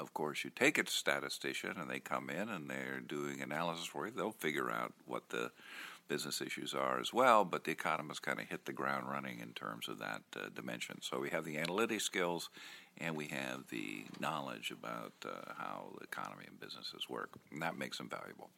of 0.01 0.13
course, 0.13 0.43
you 0.43 0.49
take 0.49 0.77
a 0.77 0.89
statistician 0.89 1.77
and 1.77 1.89
they 1.89 1.99
come 1.99 2.29
in 2.29 2.49
and 2.49 2.69
they're 2.69 2.99
doing 2.99 3.41
analysis 3.41 3.85
for 3.85 4.07
you. 4.07 4.11
They'll 4.11 4.31
figure 4.31 4.71
out 4.71 4.93
what 5.05 5.29
the 5.29 5.51
business 6.07 6.41
issues 6.41 6.73
are 6.73 6.99
as 6.99 7.13
well, 7.13 7.45
but 7.45 7.63
the 7.63 7.71
economists 7.71 8.19
kind 8.19 8.39
of 8.39 8.47
hit 8.47 8.65
the 8.65 8.73
ground 8.73 9.09
running 9.09 9.39
in 9.39 9.53
terms 9.53 9.87
of 9.87 9.99
that 9.99 10.23
uh, 10.35 10.49
dimension. 10.53 10.97
So 11.01 11.19
we 11.19 11.29
have 11.29 11.45
the 11.45 11.57
analytic 11.57 12.01
skills 12.01 12.49
and 12.97 13.15
we 13.15 13.27
have 13.27 13.67
the 13.69 14.03
knowledge 14.19 14.71
about 14.71 15.13
uh, 15.25 15.53
how 15.57 15.93
the 15.97 16.03
economy 16.03 16.43
and 16.47 16.59
businesses 16.59 17.07
work, 17.09 17.29
and 17.51 17.61
that 17.61 17.77
makes 17.77 17.97
them 17.97 18.09
valuable. 18.09 18.49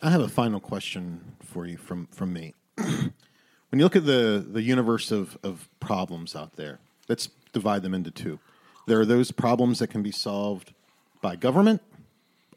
I 0.00 0.10
have 0.10 0.20
a 0.20 0.28
final 0.28 0.60
question 0.60 1.20
for 1.42 1.66
you 1.66 1.76
from, 1.76 2.06
from 2.12 2.32
me. 2.32 2.54
when 2.76 3.12
you 3.72 3.82
look 3.82 3.96
at 3.96 4.06
the, 4.06 4.46
the 4.48 4.62
universe 4.62 5.10
of, 5.10 5.36
of 5.42 5.68
problems 5.80 6.36
out 6.36 6.54
there, 6.54 6.78
let's 7.08 7.30
divide 7.52 7.82
them 7.82 7.94
into 7.94 8.12
two. 8.12 8.38
There 8.88 8.98
are 8.98 9.04
those 9.04 9.32
problems 9.32 9.80
that 9.80 9.88
can 9.88 10.02
be 10.02 10.10
solved 10.10 10.72
by 11.20 11.36
government 11.36 11.82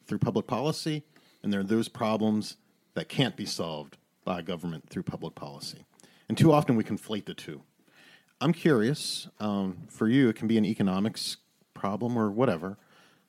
through 0.08 0.20
public 0.20 0.48
policy, 0.48 1.04
and 1.44 1.52
there 1.52 1.60
are 1.60 1.64
those 1.64 1.90
problems 1.90 2.56
that 2.94 3.10
can't 3.10 3.36
be 3.36 3.46
solved 3.46 3.98
by 4.24 4.42
government 4.42 4.88
through 4.90 5.04
public 5.04 5.36
policy. 5.36 5.84
And 6.30 6.38
too 6.38 6.54
often 6.54 6.78
we 6.78 6.86
conflate 6.86 7.26
the 7.26 7.34
two. 7.34 7.64
I'm 8.40 8.54
curious, 8.54 9.28
um, 9.42 9.80
for 9.90 10.08
you, 10.08 10.30
it 10.30 10.38
can 10.38 10.48
be 10.48 10.58
an 10.58 10.64
economics 10.64 11.36
problem 11.74 12.18
or 12.18 12.32
whatever. 12.32 12.78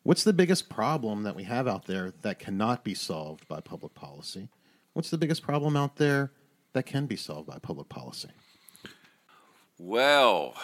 What's 0.04 0.22
the 0.22 0.32
biggest 0.32 0.68
problem 0.68 1.24
that 1.24 1.34
we 1.34 1.42
have 1.42 1.66
out 1.66 1.86
there 1.86 2.12
that 2.22 2.38
cannot 2.38 2.84
be 2.84 2.94
solved 2.94 3.48
by 3.48 3.58
public 3.58 3.94
policy? 3.94 4.48
What's 4.92 5.10
the 5.10 5.18
biggest 5.18 5.42
problem 5.42 5.76
out 5.76 5.96
there 5.96 6.30
that 6.72 6.84
can 6.84 7.06
be 7.06 7.16
solved 7.16 7.48
by 7.48 7.58
public 7.58 7.88
policy? 7.88 8.30
Well, 9.76 10.54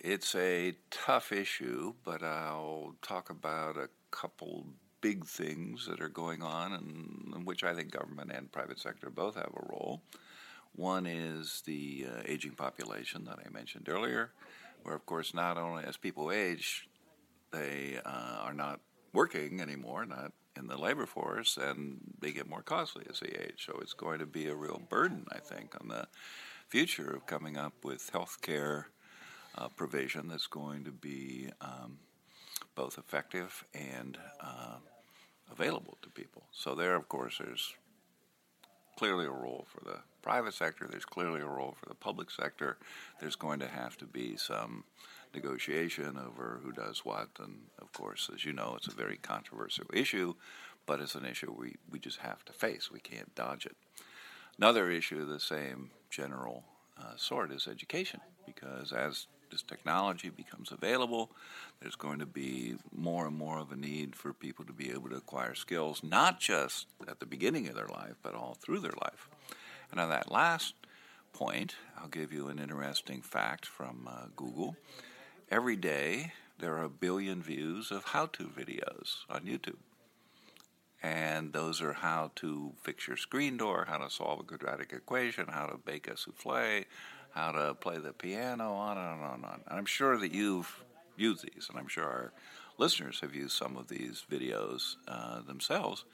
it's 0.00 0.34
a 0.34 0.74
tough 0.90 1.30
issue, 1.30 1.94
but 2.04 2.22
I'll 2.22 2.94
talk 3.02 3.30
about 3.30 3.76
a 3.76 3.88
couple 4.10 4.66
big 5.00 5.24
things 5.26 5.86
that 5.86 6.00
are 6.00 6.08
going 6.08 6.42
on 6.42 6.72
and 6.72 7.34
in 7.34 7.44
which 7.44 7.64
I 7.64 7.74
think 7.74 7.90
government 7.90 8.30
and 8.32 8.50
private 8.50 8.78
sector 8.78 9.10
both 9.10 9.34
have 9.36 9.52
a 9.54 9.66
role. 9.70 10.02
One 10.74 11.06
is 11.06 11.62
the 11.66 12.06
uh, 12.08 12.22
aging 12.26 12.52
population 12.52 13.24
that 13.24 13.38
I 13.44 13.50
mentioned 13.50 13.88
earlier, 13.88 14.30
where, 14.82 14.94
of 14.94 15.04
course, 15.04 15.34
not 15.34 15.58
only 15.58 15.84
as 15.84 15.96
people 15.96 16.30
age, 16.30 16.88
they 17.52 17.98
uh, 18.04 18.38
are 18.42 18.54
not 18.54 18.80
working 19.12 19.60
anymore, 19.60 20.06
not 20.06 20.32
in 20.56 20.66
the 20.66 20.78
labor 20.78 21.06
force, 21.06 21.56
and 21.56 21.98
they 22.20 22.30
get 22.30 22.48
more 22.48 22.62
costly 22.62 23.04
as 23.10 23.20
they 23.20 23.28
age. 23.28 23.66
So 23.66 23.78
it's 23.82 23.92
going 23.92 24.20
to 24.20 24.26
be 24.26 24.46
a 24.46 24.54
real 24.54 24.80
burden, 24.88 25.26
I 25.30 25.38
think, 25.38 25.74
on 25.80 25.88
the 25.88 26.06
future 26.68 27.10
of 27.10 27.26
coming 27.26 27.56
up 27.56 27.84
with 27.84 28.10
health 28.10 28.38
care 28.40 28.88
uh, 29.56 29.68
provision 29.68 30.28
that's 30.28 30.46
going 30.46 30.84
to 30.84 30.92
be 30.92 31.50
um, 31.60 31.98
both 32.74 32.98
effective 32.98 33.64
and 33.74 34.18
uh, 34.40 34.76
available 35.50 35.98
to 36.02 36.08
people. 36.10 36.44
So 36.52 36.74
there, 36.74 36.94
of 36.94 37.08
course, 37.08 37.38
there's 37.38 37.74
clearly 38.96 39.26
a 39.26 39.30
role 39.30 39.66
for 39.72 39.82
the 39.84 39.98
private 40.22 40.54
sector. 40.54 40.86
There's 40.88 41.04
clearly 41.04 41.40
a 41.40 41.46
role 41.46 41.74
for 41.80 41.88
the 41.88 41.94
public 41.94 42.30
sector. 42.30 42.76
There's 43.18 43.36
going 43.36 43.60
to 43.60 43.68
have 43.68 43.96
to 43.98 44.06
be 44.06 44.36
some 44.36 44.84
negotiation 45.34 46.18
over 46.18 46.60
who 46.62 46.72
does 46.72 47.04
what. 47.04 47.28
And 47.38 47.62
of 47.80 47.92
course, 47.92 48.30
as 48.34 48.44
you 48.44 48.52
know, 48.52 48.74
it's 48.76 48.88
a 48.88 48.94
very 48.94 49.16
controversial 49.16 49.86
issue, 49.92 50.34
but 50.86 51.00
it's 51.00 51.14
an 51.14 51.24
issue 51.24 51.54
we, 51.56 51.76
we 51.90 51.98
just 51.98 52.18
have 52.18 52.44
to 52.46 52.52
face. 52.52 52.90
We 52.90 53.00
can't 53.00 53.34
dodge 53.34 53.66
it. 53.66 53.76
Another 54.58 54.90
issue 54.90 55.22
of 55.22 55.28
the 55.28 55.40
same 55.40 55.90
general 56.10 56.64
uh, 57.00 57.16
sort 57.16 57.52
is 57.52 57.66
education, 57.66 58.20
because 58.44 58.92
as 58.92 59.26
this 59.50 59.62
technology 59.62 60.30
becomes 60.30 60.72
available, 60.72 61.30
there's 61.80 61.96
going 61.96 62.18
to 62.18 62.26
be 62.26 62.76
more 62.94 63.26
and 63.26 63.36
more 63.36 63.58
of 63.58 63.72
a 63.72 63.76
need 63.76 64.14
for 64.16 64.32
people 64.32 64.64
to 64.64 64.72
be 64.72 64.90
able 64.90 65.08
to 65.10 65.16
acquire 65.16 65.54
skills, 65.54 66.02
not 66.02 66.40
just 66.40 66.86
at 67.08 67.20
the 67.20 67.26
beginning 67.26 67.68
of 67.68 67.74
their 67.74 67.88
life, 67.88 68.14
but 68.22 68.34
all 68.34 68.56
through 68.60 68.80
their 68.80 68.94
life. 69.02 69.28
And 69.90 70.00
on 70.00 70.08
that 70.10 70.30
last 70.30 70.74
point, 71.32 71.76
I'll 71.98 72.08
give 72.08 72.32
you 72.32 72.48
an 72.48 72.58
interesting 72.58 73.22
fact 73.22 73.66
from 73.66 74.08
uh, 74.10 74.26
Google. 74.36 74.76
Every 75.50 75.76
day, 75.76 76.32
there 76.58 76.76
are 76.76 76.84
a 76.84 76.90
billion 76.90 77.42
views 77.42 77.90
of 77.90 78.04
how 78.04 78.26
to 78.26 78.44
videos 78.44 79.24
on 79.28 79.42
YouTube. 79.42 79.78
And 81.02 81.54
those 81.54 81.80
are 81.80 81.94
how 81.94 82.30
to 82.36 82.72
fix 82.82 83.08
your 83.08 83.16
screen 83.16 83.56
door, 83.56 83.86
how 83.88 83.98
to 83.98 84.10
solve 84.10 84.40
a 84.40 84.42
quadratic 84.42 84.92
equation, 84.92 85.46
how 85.48 85.66
to 85.66 85.78
bake 85.78 86.06
a 86.06 86.16
souffle, 86.16 86.84
how 87.32 87.52
to 87.52 87.74
play 87.74 87.98
the 87.98 88.12
piano, 88.12 88.72
on 88.72 88.98
and 88.98 89.22
on 89.22 89.34
and 89.34 89.44
on. 89.44 89.60
And 89.66 89.78
I'm 89.78 89.86
sure 89.86 90.18
that 90.18 90.32
you've 90.32 90.84
used 91.16 91.44
these, 91.44 91.68
and 91.68 91.78
I'm 91.78 91.88
sure 91.88 92.04
our 92.04 92.32
listeners 92.78 93.20
have 93.20 93.34
used 93.34 93.52
some 93.52 93.76
of 93.76 93.88
these 93.88 94.24
videos 94.30 94.96
uh, 95.06 95.42
themselves. 95.42 96.04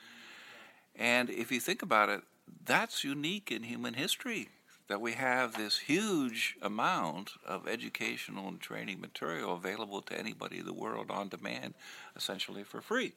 And 0.95 1.31
if 1.31 1.53
you 1.53 1.61
think 1.61 1.83
about 1.83 2.09
it, 2.09 2.23
that's 2.65 3.05
unique 3.05 3.51
in 3.51 3.63
human 3.63 3.95
history 3.95 4.49
that 4.89 5.01
we 5.01 5.13
have 5.13 5.55
this 5.55 5.79
huge 5.79 6.57
amount 6.63 7.33
of 7.45 7.67
educational 7.67 8.49
and 8.49 8.61
training 8.61 9.01
material 9.01 9.55
available 9.55 10.01
to 10.01 10.19
anybody 10.19 10.59
in 10.59 10.67
the 10.67 10.73
world 10.73 11.11
on 11.11 11.29
demand, 11.29 11.75
essentially 12.17 12.63
for 12.63 12.81
free. 12.81 13.13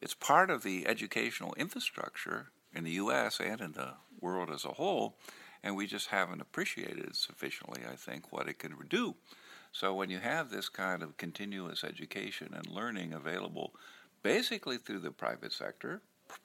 It's 0.00 0.14
part 0.14 0.50
of 0.50 0.62
the 0.62 0.86
educational 0.86 1.54
infrastructure 1.54 2.50
in 2.72 2.84
the 2.84 2.92
U.S. 2.92 3.40
and 3.40 3.60
in 3.60 3.72
the 3.72 3.94
world 4.20 4.50
as 4.50 4.64
a 4.64 4.68
whole 4.68 5.16
and 5.62 5.76
we 5.76 5.86
just 5.86 6.08
haven't 6.08 6.40
appreciated 6.40 7.16
sufficiently, 7.16 7.82
I 7.90 7.96
think, 7.96 8.32
what 8.32 8.48
it 8.48 8.58
can 8.58 8.74
do. 8.88 9.14
So 9.72 9.94
when 9.94 10.10
you 10.10 10.18
have 10.18 10.50
this 10.50 10.68
kind 10.68 11.02
of 11.02 11.16
continuous 11.16 11.84
education 11.84 12.52
and 12.54 12.66
learning 12.66 13.12
available 13.12 13.72
basically 14.22 14.78
through 14.78 15.00
the 15.00 15.10
private 15.10 15.52
sector, 15.52 16.02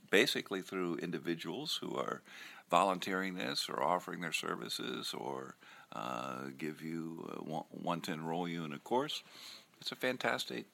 basically 0.09 0.61
through 0.61 0.97
individuals 0.97 1.80
who 1.82 1.95
are 1.95 2.22
volunteering 2.70 3.36
this 3.36 3.68
or 3.70 3.84
offering 3.84 4.22
their 4.22 4.32
services 4.32 5.13
or 5.13 5.55
uh, 5.93 6.45
give 6.57 6.82
you 6.82 7.30
uh, 7.32 7.61
want, 7.72 8.03
to 8.03 8.11
enroll 8.11 8.47
you 8.47 8.63
in 8.66 8.74
a 8.74 8.80
course. 8.80 9.24
It's 9.80 9.91
a 9.91 9.95
fantastic, 9.95 10.66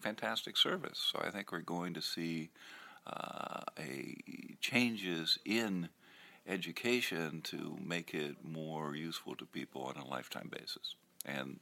fantastic 0.00 0.56
service. 0.56 0.98
So 1.12 1.20
I 1.24 1.30
think 1.30 1.52
we're 1.52 1.60
going 1.60 1.94
to 1.94 2.02
see 2.02 2.50
uh, 3.06 3.62
a 3.78 4.16
changes 4.60 5.38
in 5.44 5.88
education 6.50 7.40
to 7.44 7.78
make 7.82 8.12
it 8.12 8.36
more 8.44 8.94
useful 8.96 9.34
to 9.36 9.46
people 9.46 9.82
on 9.82 9.96
a 9.96 10.06
lifetime 10.06 10.50
basis. 10.50 10.96
And 11.24 11.60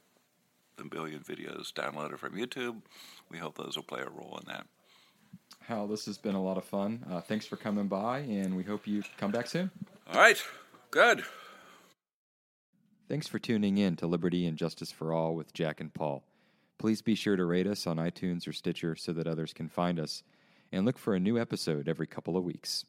the 0.77 0.83
billion 0.85 1.19
videos 1.19 1.71
downloaded 1.71 2.17
from 2.17 2.33
YouTube, 2.33 2.81
we 3.29 3.37
hope 3.37 3.57
those 3.57 3.75
will 3.75 3.83
play 3.83 4.01
a 4.01 4.09
role 4.09 4.39
in 4.41 4.51
that. 4.51 4.65
Hal, 5.61 5.87
this 5.87 6.05
has 6.05 6.17
been 6.17 6.35
a 6.35 6.43
lot 6.43 6.57
of 6.57 6.65
fun. 6.65 7.05
Uh, 7.09 7.21
thanks 7.21 7.45
for 7.45 7.55
coming 7.55 7.87
by, 7.87 8.19
and 8.19 8.57
we 8.57 8.63
hope 8.63 8.87
you 8.87 9.03
come 9.17 9.31
back 9.31 9.47
soon. 9.47 9.69
All 10.11 10.19
right, 10.19 10.41
good. 10.89 11.23
Thanks 13.07 13.27
for 13.27 13.39
tuning 13.39 13.77
in 13.77 13.95
to 13.97 14.07
Liberty 14.07 14.47
and 14.47 14.57
Justice 14.57 14.91
for 14.91 15.13
All 15.13 15.35
with 15.35 15.53
Jack 15.53 15.79
and 15.81 15.93
Paul. 15.93 16.23
Please 16.79 17.01
be 17.01 17.13
sure 17.13 17.35
to 17.35 17.45
rate 17.45 17.67
us 17.67 17.85
on 17.85 17.97
iTunes 17.97 18.47
or 18.47 18.53
Stitcher 18.53 18.95
so 18.95 19.11
that 19.13 19.27
others 19.27 19.53
can 19.53 19.67
find 19.67 19.99
us, 19.99 20.23
and 20.71 20.85
look 20.85 20.97
for 20.97 21.13
a 21.13 21.19
new 21.19 21.37
episode 21.37 21.87
every 21.87 22.07
couple 22.07 22.37
of 22.37 22.43
weeks. 22.43 22.85